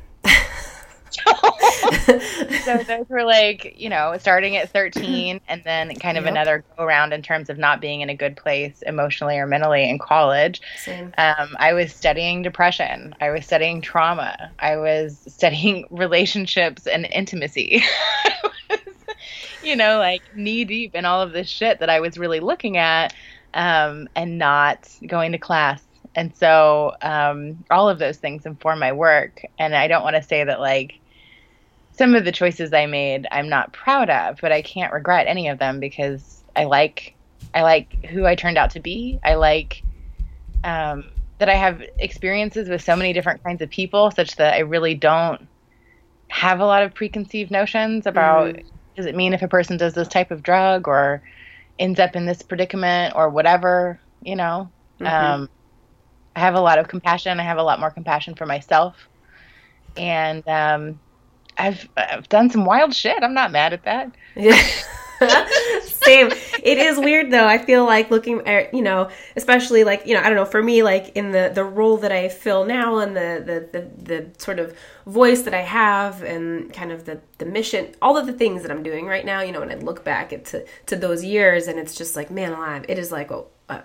[2.64, 6.32] So those were like, you know, starting at 13 and then kind of yep.
[6.32, 9.88] another go around in terms of not being in a good place emotionally or mentally
[9.88, 10.60] in college.
[10.86, 13.14] Um, I was studying depression.
[13.20, 14.50] I was studying trauma.
[14.58, 17.82] I was studying relationships and intimacy.
[19.62, 22.76] you know, like knee deep in all of this shit that I was really looking
[22.76, 23.14] at
[23.54, 25.82] um, and not going to class
[26.16, 30.22] and so um, all of those things inform my work and i don't want to
[30.22, 30.98] say that like
[31.96, 35.48] some of the choices I made I'm not proud of, but I can't regret any
[35.48, 37.14] of them because I like
[37.54, 39.20] I like who I turned out to be.
[39.24, 39.82] I like
[40.64, 41.04] um,
[41.38, 44.94] that I have experiences with so many different kinds of people, such that I really
[44.94, 45.46] don't
[46.28, 48.64] have a lot of preconceived notions about mm.
[48.96, 51.22] does it mean if a person does this type of drug or
[51.78, 54.68] ends up in this predicament or whatever, you know.
[55.00, 55.06] Mm-hmm.
[55.06, 55.48] Um,
[56.34, 57.38] I have a lot of compassion.
[57.38, 58.96] I have a lot more compassion for myself,
[59.96, 60.98] and um,
[61.56, 63.22] I've I've done some wild shit.
[63.22, 64.14] I'm not mad at that.
[64.34, 64.60] Yeah.
[65.82, 66.30] Same.
[66.62, 67.46] It is weird though.
[67.46, 70.44] I feel like looking at you know, especially like you know, I don't know.
[70.44, 74.02] For me, like in the the role that I fill now and the the the,
[74.02, 74.76] the sort of
[75.06, 78.70] voice that I have and kind of the the mission, all of the things that
[78.70, 79.40] I'm doing right now.
[79.40, 82.30] You know, when I look back at to to those years, and it's just like
[82.30, 82.84] man alive.
[82.88, 83.82] It is like oh, uh,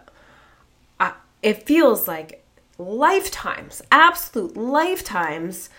[1.41, 2.43] it feels like
[2.77, 5.69] lifetimes, absolute lifetimes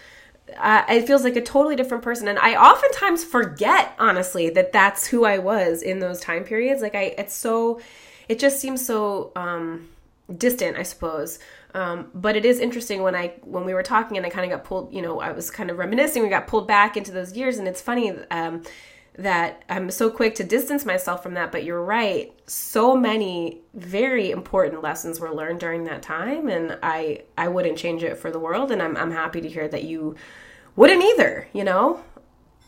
[0.56, 2.28] uh, it feels like a totally different person.
[2.28, 6.82] And i oftentimes forget honestly that that's who i was in those time periods.
[6.82, 7.80] Like i it's so
[8.28, 9.88] it just seems so um
[10.36, 11.38] distant i suppose.
[11.74, 14.56] Um, but it is interesting when I when we were talking and I kind of
[14.56, 16.22] got pulled, you know, I was kind of reminiscing.
[16.22, 18.62] We got pulled back into those years, and it's funny um,
[19.22, 21.52] that I'm so quick to distance myself from that.
[21.52, 27.22] But you're right; so many very important lessons were learned during that time, and I
[27.38, 28.70] I wouldn't change it for the world.
[28.70, 30.16] And I'm I'm happy to hear that you
[30.76, 32.00] wouldn't either, you know?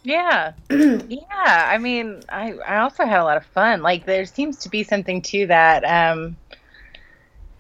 [0.04, 0.52] Yeah.
[0.70, 1.26] yeah.
[1.70, 3.82] I mean, I, I also had a lot of fun.
[3.82, 6.36] Like, there seems to be something to that, um,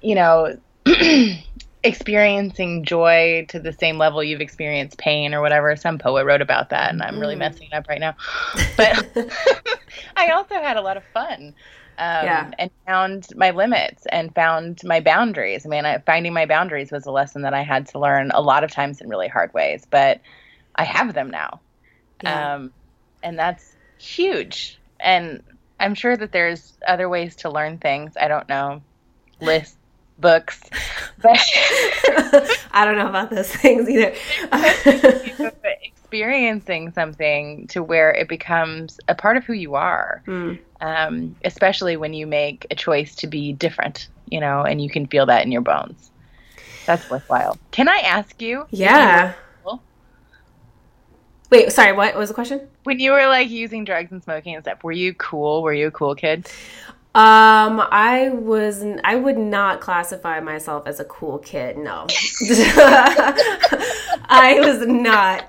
[0.00, 0.58] you know,
[1.84, 5.74] experiencing joy to the same level you've experienced pain or whatever.
[5.76, 7.40] Some poet wrote about that, and I'm really mm.
[7.40, 8.14] messing it up right now.
[8.76, 9.06] But
[10.16, 11.54] I also had a lot of fun.
[11.98, 12.50] Um, yeah.
[12.58, 15.66] and found my limits and found my boundaries.
[15.66, 18.40] I mean, I, finding my boundaries was a lesson that I had to learn a
[18.40, 20.20] lot of times in really hard ways, but
[20.74, 21.60] I have them now.
[22.22, 22.54] Yeah.
[22.54, 22.72] Um,
[23.22, 24.80] and that's huge.
[24.98, 25.42] And
[25.78, 28.16] I'm sure that there's other ways to learn things.
[28.18, 28.82] I don't know.
[29.40, 29.76] lists,
[30.18, 30.60] books.
[31.20, 31.38] But
[32.72, 34.14] I don't know about those things either.
[35.82, 40.58] experiencing something to where it becomes a part of who you are, Mm.
[40.80, 45.06] um, especially when you make a choice to be different, you know, and you can
[45.06, 46.10] feel that in your bones.
[46.86, 47.56] That's worthwhile.
[47.70, 48.66] Can I ask you?
[48.70, 49.34] Yeah.
[51.50, 52.66] Wait, sorry, what was the question?
[52.84, 55.62] When you were like using drugs and smoking and stuff, were you cool?
[55.62, 56.48] Were you a cool kid?
[57.14, 61.76] Um, I was I would not classify myself as a cool kid.
[61.76, 62.06] No.
[64.28, 65.46] I was not.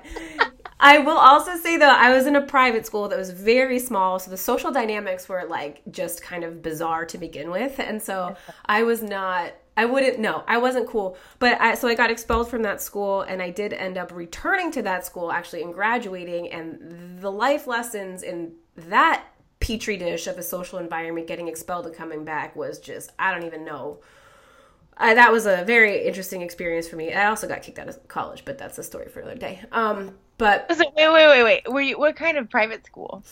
[0.78, 4.18] I will also say though, I was in a private school that was very small,
[4.18, 8.36] so the social dynamics were like just kind of bizarre to begin with, and so
[8.66, 9.54] I was not.
[9.76, 10.18] I wouldn't.
[10.18, 11.16] No, I wasn't cool.
[11.38, 14.70] But I so I got expelled from that school, and I did end up returning
[14.72, 19.24] to that school actually and graduating, and the life lessons in that
[19.64, 23.44] petri dish of a social environment, getting expelled and coming back was just I don't
[23.46, 24.00] even know.
[24.96, 27.12] I, that was a very interesting experience for me.
[27.14, 29.62] I also got kicked out of college, but that's a story for another day.
[29.72, 31.72] Um, but So, wait, wait, wait, wait.
[31.72, 33.24] Were you what kind of private school?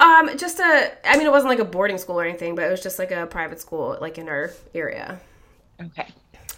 [0.00, 2.70] um, just a I mean, it wasn't like a boarding school or anything, but it
[2.70, 5.20] was just like a private school, like in our area.
[5.80, 6.14] Okay.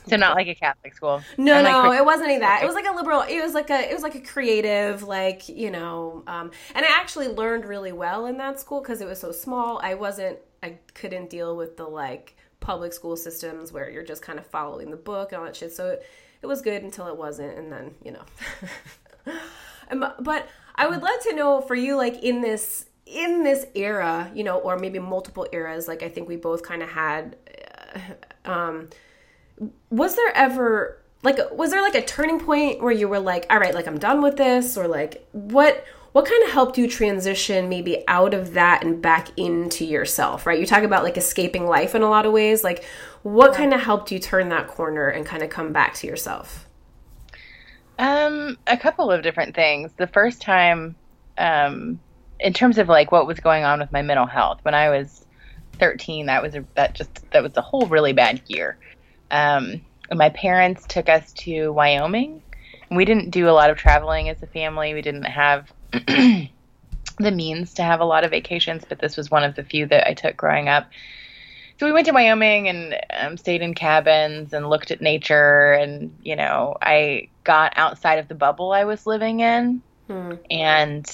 [0.09, 1.21] So not like a Catholic school.
[1.37, 2.63] No, like, no, it wasn't any that.
[2.63, 3.23] It was like a liberal.
[3.23, 3.91] It was like a.
[3.91, 6.23] It was like a creative, like you know.
[6.27, 9.81] Um, and I actually learned really well in that school because it was so small.
[9.83, 10.39] I wasn't.
[10.63, 14.91] I couldn't deal with the like public school systems where you're just kind of following
[14.91, 15.73] the book and all that shit.
[15.73, 16.07] So it,
[16.41, 18.23] it was good until it wasn't, and then you know.
[19.89, 24.31] Um, but I would love to know for you, like in this in this era,
[24.35, 25.87] you know, or maybe multiple eras.
[25.87, 27.37] Like I think we both kind of had.
[28.45, 28.89] Uh, um,
[29.91, 33.59] was there ever like was there like a turning point where you were like all
[33.59, 37.69] right like i'm done with this or like what what kind of helped you transition
[37.69, 41.95] maybe out of that and back into yourself right you talk about like escaping life
[41.95, 42.85] in a lot of ways like
[43.23, 46.69] what kind of helped you turn that corner and kind of come back to yourself
[47.99, 49.93] Um, a couple of different things.
[49.97, 50.95] The first time,
[51.39, 51.99] um,
[52.39, 55.25] in terms of like what was going on with my mental health when I was
[55.79, 58.77] 13, that was a, that just that was a whole really bad year.
[59.31, 59.81] Um,
[60.13, 62.43] my parents took us to Wyoming.
[62.91, 64.95] We didn't do a lot of traveling as a family.
[64.95, 66.51] We didn't have the
[67.19, 70.09] means to have a lot of vacations, but this was one of the few that
[70.09, 70.89] I took growing up.
[71.79, 75.73] So we went to Wyoming and um, stayed in cabins and looked at nature.
[75.73, 79.83] And, you know, I got outside of the bubble I was living in.
[80.07, 80.35] Hmm.
[80.51, 81.07] And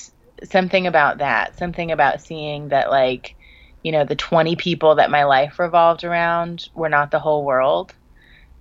[0.44, 3.34] something about that, something about seeing that, like,
[3.82, 7.92] you know, the 20 people that my life revolved around were not the whole world,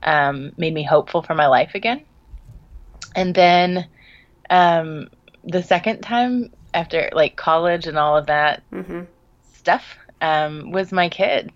[0.04, 2.04] um, made me hopeful for my life again.
[3.16, 3.88] And then
[4.50, 5.10] um,
[5.44, 9.02] the second time after, like, college and all of that mm-hmm.
[9.54, 11.52] stuff um, was my kid.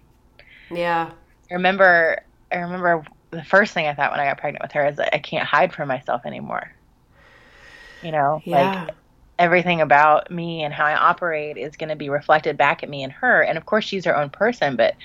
[0.71, 1.11] yeah
[1.49, 4.87] I remember I remember the first thing I thought when I got pregnant with her
[4.87, 6.71] is I can't hide from myself anymore.
[8.01, 8.95] You know, yeah like
[9.37, 13.03] everything about me and how I operate is going to be reflected back at me
[13.03, 13.41] and her.
[13.41, 14.95] And of course, she's her own person, but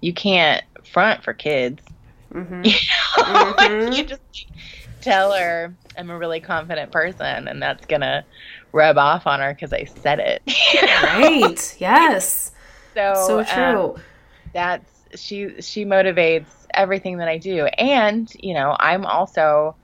[0.00, 1.82] you can't front for kids.
[2.34, 2.78] Mm-hmm.
[3.24, 3.92] You know, Mhm.
[3.92, 4.22] you just
[5.02, 8.26] tell her I'm a really confident person, and that's gonna
[8.72, 10.42] rub off on her because I said it.
[10.74, 10.96] you know?
[10.98, 12.50] right yes
[12.96, 13.96] So, so um, true
[14.54, 19.76] that's she she motivates everything that I do and you know I'm also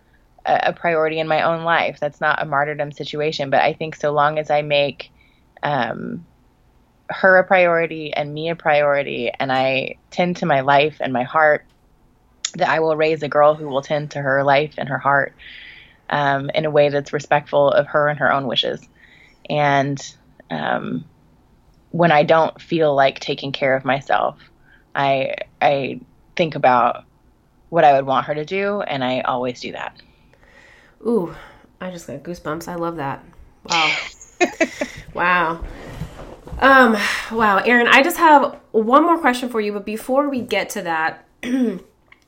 [0.47, 3.97] a, a priority in my own life that's not a martyrdom situation but I think
[3.97, 5.11] so long as I make
[5.63, 6.27] um
[7.11, 11.25] her a priority and me a priority and I tend to my life and my
[11.25, 11.67] heart
[12.55, 15.35] that I will raise a girl who will tend to her life and her heart
[16.11, 18.87] um, in a way that's respectful of her and her own wishes.
[19.49, 20.01] And
[20.51, 21.05] um,
[21.91, 24.39] when I don't feel like taking care of myself
[24.99, 26.01] I I
[26.37, 27.05] think about
[27.71, 29.97] what I would want her to do, and I always do that.
[31.07, 31.35] ooh
[31.81, 32.67] i just got goosebumps.
[32.67, 33.25] I love that.
[33.65, 33.97] Wow.
[35.15, 35.65] Wow.
[36.61, 36.97] Um,
[37.33, 40.83] wow, Erin, I just have one more question for you, but before we get to
[40.83, 41.25] that,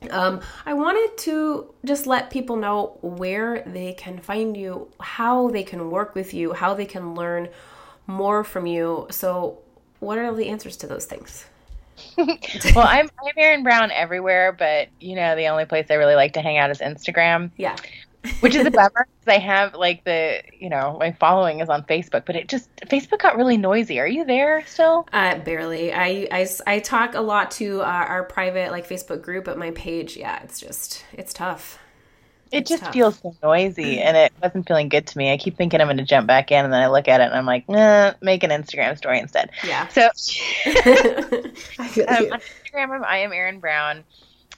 [0.09, 5.63] um, I wanted to just let people know where they can find you, how they
[5.63, 7.49] can work with you, how they can learn
[8.07, 9.07] more from you.
[9.11, 9.59] So,
[9.99, 11.45] what are the answers to those things?
[12.17, 16.33] well, I'm I'm Erin Brown everywhere, but you know the only place I really like
[16.33, 17.75] to hang out is Instagram, Yeah.
[18.41, 21.83] Which is a bummer because I have like the you know my following is on
[21.83, 23.99] Facebook, but it just Facebook got really noisy.
[23.99, 25.07] Are you there still?
[25.11, 25.91] Uh, barely.
[25.91, 29.71] I, I, I talk a lot to uh, our private like Facebook group, but my
[29.71, 31.79] page, yeah, it's just it's tough.
[32.51, 32.93] It It's just tough.
[32.93, 35.31] feels so noisy, and it wasn't feeling good to me.
[35.31, 37.25] I keep thinking I'm going to jump back in, and then I look at it
[37.25, 39.49] and I'm like, nah, make an Instagram story instead.
[39.65, 39.87] Yeah.
[39.87, 40.01] So
[40.65, 44.03] I feel um, on Instagram, I'm- I am Erin Brown.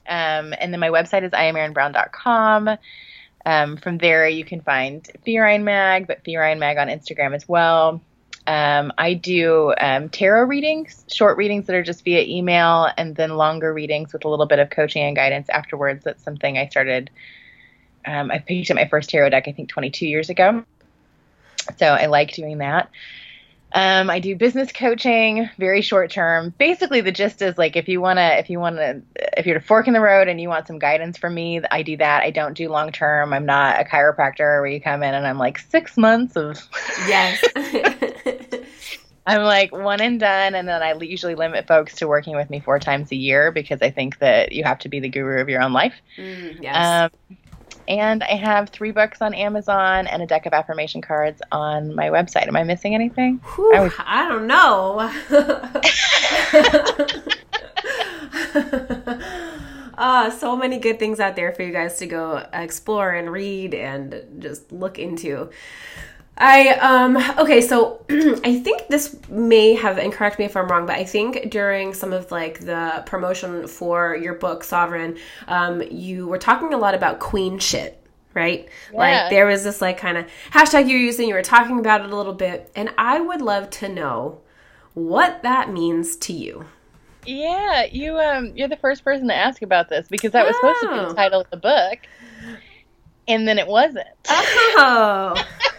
[0.07, 2.77] Um, and then my website is iamerinbrown.com.
[3.45, 8.01] Um, from there, you can find Ferine Mag, but Ferine Mag on Instagram as well.
[8.45, 13.31] Um, I do um, tarot readings, short readings that are just via email, and then
[13.31, 16.03] longer readings with a little bit of coaching and guidance afterwards.
[16.03, 17.09] That's something I started.
[18.05, 20.65] Um, I picked up my first tarot deck, I think, 22 years ago.
[21.77, 22.89] So I like doing that.
[23.75, 26.53] Um, I do business coaching, very short term.
[26.57, 29.01] Basically, the gist is like if you wanna, if you wanna,
[29.35, 31.81] if you're a fork in the road and you want some guidance from me, I
[31.81, 32.23] do that.
[32.23, 33.33] I don't do long term.
[33.33, 36.59] I'm not a chiropractor where you come in and I'm like six months of
[37.07, 37.43] yes.
[39.25, 42.59] I'm like one and done, and then I usually limit folks to working with me
[42.59, 45.47] four times a year because I think that you have to be the guru of
[45.47, 45.95] your own life.
[46.17, 47.11] Mm, yes.
[47.31, 47.37] Um,
[47.87, 52.09] and I have three books on Amazon and a deck of affirmation cards on my
[52.09, 52.47] website.
[52.47, 53.41] Am I missing anything?
[53.55, 53.93] Whew, I, was...
[53.99, 55.11] I don't know.
[59.97, 63.73] uh, so many good things out there for you guys to go explore and read
[63.73, 65.49] and just look into.
[66.37, 70.85] I um okay, so I think this may have and correct me if I'm wrong,
[70.85, 75.17] but I think during some of like the promotion for your book Sovereign,
[75.47, 78.03] um, you were talking a lot about queen shit,
[78.33, 78.67] right?
[78.91, 78.97] Yeah.
[78.97, 82.11] Like there was this like kind of hashtag you're using, you were talking about it
[82.11, 84.41] a little bit, and I would love to know
[84.95, 86.65] what that means to you.
[87.27, 90.59] Yeah, you um you're the first person to ask about this because that was oh.
[90.59, 91.13] supposed to be the oh.
[91.13, 91.99] title of the book.
[93.27, 94.07] And then it wasn't.
[94.27, 95.35] Oh.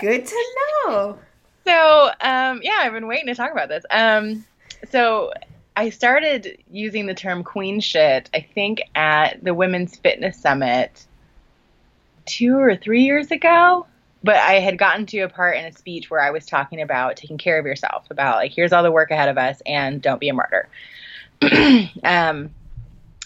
[0.00, 0.44] Good to
[0.86, 1.18] know.
[1.66, 3.84] So, um, yeah, I've been waiting to talk about this.
[3.90, 4.44] Um,
[4.90, 5.32] so
[5.76, 11.06] I started using the term queen shit, I think, at the Women's Fitness Summit
[12.26, 13.86] two or three years ago.
[14.22, 17.16] But I had gotten to a part in a speech where I was talking about
[17.16, 20.20] taking care of yourself, about like, here's all the work ahead of us, and don't
[20.20, 20.68] be a martyr.
[21.42, 22.50] um, and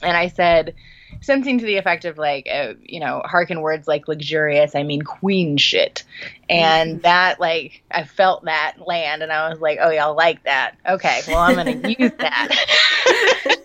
[0.02, 0.74] I said,
[1.20, 5.02] something to the effect of like, uh, you know, harken words like luxurious, I mean
[5.02, 6.04] queen shit.
[6.48, 10.76] And that, like, I felt that land and I was like, oh, y'all like that.
[10.88, 12.48] Okay, well, I'm going to use that.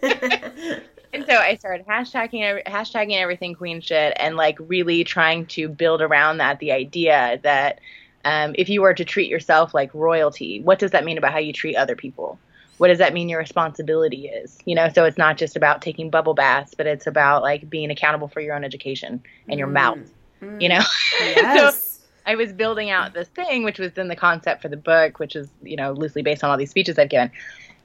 [1.13, 6.01] and so I started hashtagging, hashtagging everything queen shit and like really trying to build
[6.01, 7.79] around that the idea that
[8.25, 11.39] um, if you were to treat yourself like royalty, what does that mean about how
[11.39, 12.39] you treat other people?
[12.77, 16.09] What does that mean your responsibility is you know so it's not just about taking
[16.09, 19.73] bubble baths but it's about like being accountable for your own education and your mm.
[19.73, 19.99] mouth
[20.41, 20.61] mm.
[20.61, 20.81] you know
[21.19, 21.99] yes.
[21.99, 25.19] so i was building out this thing which was then the concept for the book
[25.19, 27.31] which is you know loosely based on all these speeches i've given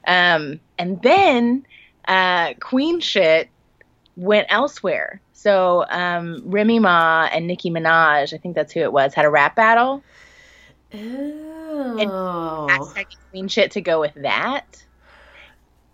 [0.07, 1.65] um, and then
[2.07, 3.49] uh, queen shit
[4.15, 9.13] went elsewhere so um, remy ma and nicki minaj i think that's who it was
[9.13, 10.03] had a rap battle
[11.79, 12.67] Oh.
[12.67, 14.83] And hashtag queen shit to go with that.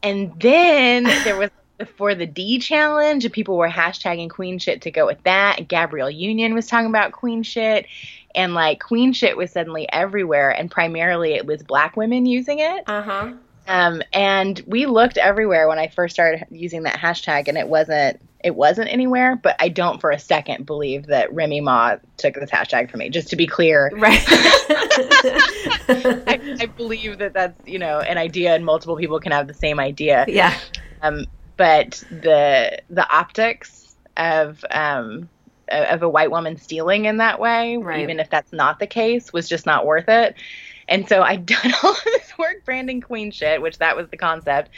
[0.04, 5.06] And then there was before the D challenge, people were hashtagging queen shit to go
[5.06, 5.68] with that.
[5.68, 7.86] Gabrielle Union was talking about queen shit.
[8.34, 10.50] And like queen shit was suddenly everywhere.
[10.50, 12.84] And primarily it was black women using it.
[12.88, 13.34] Uh huh.
[13.68, 18.22] Um, and we looked everywhere when I first started using that hashtag, and it wasn't
[18.44, 19.36] it wasn't anywhere.
[19.36, 23.10] But I don't for a second believe that Remy Ma took this hashtag from me.
[23.10, 24.24] Just to be clear, right?
[25.88, 29.54] I, I, believe that that's you know an idea, and multiple people can have the
[29.54, 30.26] same idea.
[30.28, 30.56] Yeah.
[31.02, 31.26] Um,
[31.58, 35.30] but the the optics of um
[35.70, 38.02] of a white woman stealing in that way, right.
[38.02, 40.36] even if that's not the case, was just not worth it.
[40.88, 44.18] And so I'd done all of this work branding queen shit, which that was the
[44.18, 44.70] concept,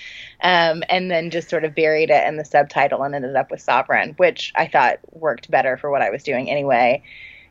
[0.42, 3.62] um, and then just sort of buried it in the subtitle and ended up with
[3.62, 7.04] sovereign, which I thought worked better for what I was doing anyway,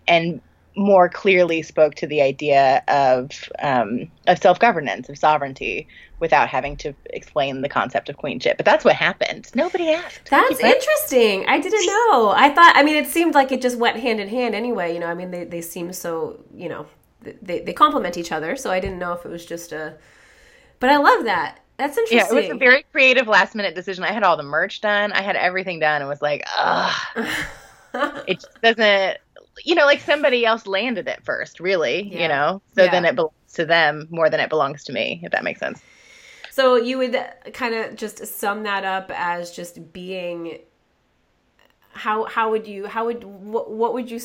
[0.08, 0.40] and
[0.78, 5.88] more clearly spoke to the idea of um, of self governance, of sovereignty,
[6.20, 8.56] without having to explain the concept of queenship.
[8.56, 9.50] But that's what happened.
[9.54, 10.28] Nobody asked.
[10.30, 11.46] That's interesting.
[11.48, 12.30] I didn't know.
[12.36, 12.74] I thought.
[12.76, 14.92] I mean, it seemed like it just went hand in hand anyway.
[14.92, 16.86] You know, I mean, they they seem so you know
[17.42, 18.56] they they complement each other.
[18.56, 19.94] So I didn't know if it was just a.
[20.78, 21.60] But I love that.
[21.78, 22.36] That's interesting.
[22.36, 24.04] Yeah, it was a very creative last minute decision.
[24.04, 25.12] I had all the merch done.
[25.12, 26.94] I had everything done and was like, ugh.
[28.26, 29.18] it just doesn't
[29.64, 32.22] you know, like somebody else landed it first, really, yeah.
[32.22, 32.62] you know?
[32.74, 32.90] So yeah.
[32.90, 35.80] then it belongs to them more than it belongs to me, if that makes sense.
[36.50, 37.16] So you would
[37.52, 40.58] kind of just sum that up as just being
[41.92, 44.18] how how would you how would what, what would you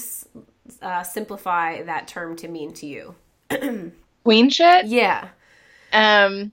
[0.81, 3.15] uh, simplify that term to mean to you?
[4.23, 4.85] Queen shit?
[4.85, 5.29] Yeah.
[5.93, 6.51] Um,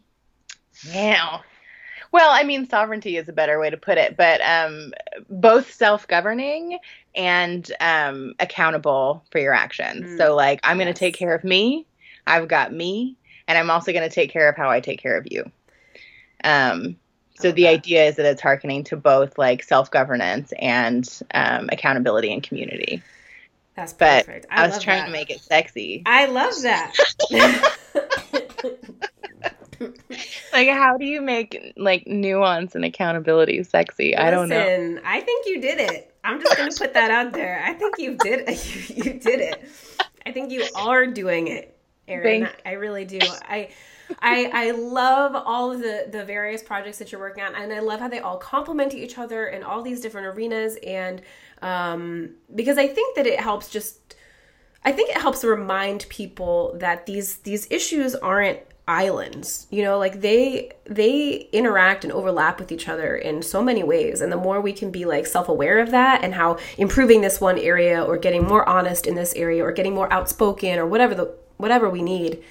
[0.91, 1.41] yeah.
[2.11, 4.93] Well, I mean, sovereignty is a better way to put it, but um,
[5.29, 6.79] both self-governing
[7.15, 10.07] and um, accountable for your actions.
[10.07, 10.87] Mm, so, like, I'm yes.
[10.87, 11.87] going to take care of me.
[12.27, 15.19] I've got me, and I'm also going to take care of how I take care
[15.19, 15.51] of you.
[16.45, 16.97] Um,
[17.41, 22.33] So the idea is that it's harkening to both like self governance and um, accountability
[22.33, 23.03] and community.
[23.79, 24.47] That's perfect.
[24.51, 25.07] But I, I was trying that.
[25.07, 26.03] to make it sexy.
[26.05, 26.97] I love that.
[30.53, 34.15] like how do you make like nuance and accountability sexy?
[34.17, 35.01] Listen, I don't know.
[35.05, 36.13] I think you did it.
[36.25, 37.63] I'm just gonna put that out there.
[37.65, 39.71] I think you did you, you did it.
[40.27, 42.47] I think you are doing it, Erin.
[42.47, 43.21] I, I really do.
[43.23, 43.69] I
[44.21, 47.79] I I love all of the the various projects that you're working on, and I
[47.79, 50.79] love how they all complement each other in all these different arenas.
[50.85, 51.23] And
[51.63, 54.15] um, because I think that it helps just,
[54.85, 60.23] I think it helps remind people that these these issues aren't islands you know like
[60.23, 64.23] they they interact and overlap with each other in so many ways.
[64.23, 67.59] And the more we can be like self-aware of that and how improving this one
[67.59, 71.35] area or getting more honest in this area or getting more outspoken or whatever the
[71.59, 72.43] whatever we need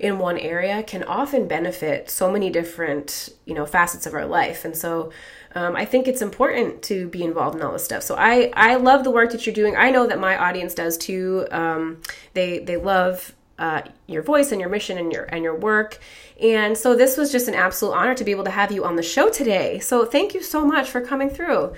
[0.00, 4.64] in one area can often benefit so many different you know facets of our life.
[4.64, 5.12] And so
[5.54, 8.74] um, i think it's important to be involved in all this stuff so i i
[8.76, 12.00] love the work that you're doing i know that my audience does too um,
[12.34, 15.98] they they love uh, your voice and your mission and your and your work.
[16.42, 18.96] And so this was just an absolute honor to be able to have you on
[18.96, 19.78] the show today.
[19.78, 21.74] So thank you so much for coming through.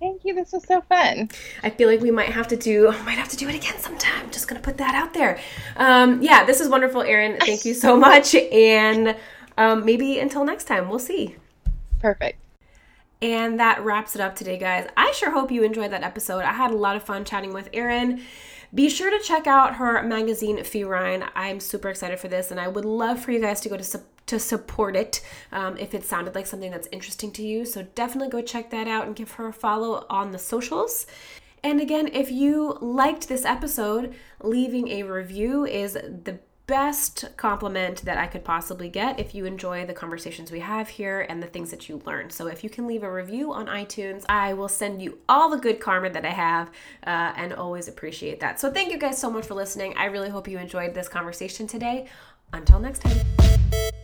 [0.00, 0.34] Thank you.
[0.34, 1.28] This was so fun.
[1.62, 4.30] I feel like we might have to do might have to do it again sometime.
[4.30, 5.38] Just gonna put that out there.
[5.76, 7.38] Um, yeah, this is wonderful, Erin.
[7.40, 8.34] Thank you so much.
[8.34, 9.16] And
[9.56, 11.36] um, maybe until next time, we'll see.
[12.00, 12.38] Perfect.
[13.20, 14.88] And that wraps it up today, guys.
[14.96, 16.44] I sure hope you enjoyed that episode.
[16.44, 18.22] I had a lot of fun chatting with Erin.
[18.72, 21.24] Be sure to check out her magazine, Feline.
[21.34, 23.84] I'm super excited for this, and I would love for you guys to go to
[23.84, 27.64] su- to support it um, if it sounded like something that's interesting to you.
[27.64, 31.06] So definitely go check that out and give her a follow on the socials.
[31.64, 36.38] And again, if you liked this episode, leaving a review is the
[36.68, 41.26] best compliment that I could possibly get if you enjoy the conversations we have here
[41.28, 42.30] and the things that you learn.
[42.30, 45.56] So if you can leave a review on iTunes, I will send you all the
[45.56, 46.68] good karma that I have
[47.06, 48.60] uh, and always appreciate that.
[48.60, 49.94] So thank you guys so much for listening.
[49.96, 52.06] I really hope you enjoyed this conversation today.
[52.52, 53.97] Until next time.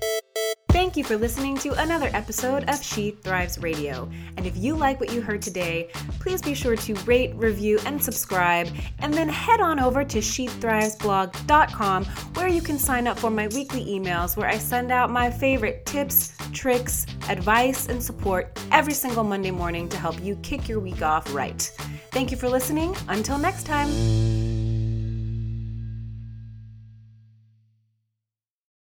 [0.74, 4.10] Thank you for listening to another episode of She Thrives Radio.
[4.36, 8.02] And if you like what you heard today, please be sure to rate, review, and
[8.02, 8.66] subscribe.
[8.98, 12.04] And then head on over to SheThrivesBlog.com
[12.34, 15.86] where you can sign up for my weekly emails where I send out my favorite
[15.86, 21.02] tips, tricks, advice, and support every single Monday morning to help you kick your week
[21.02, 21.62] off right.
[22.10, 22.96] Thank you for listening.
[23.06, 24.43] Until next time.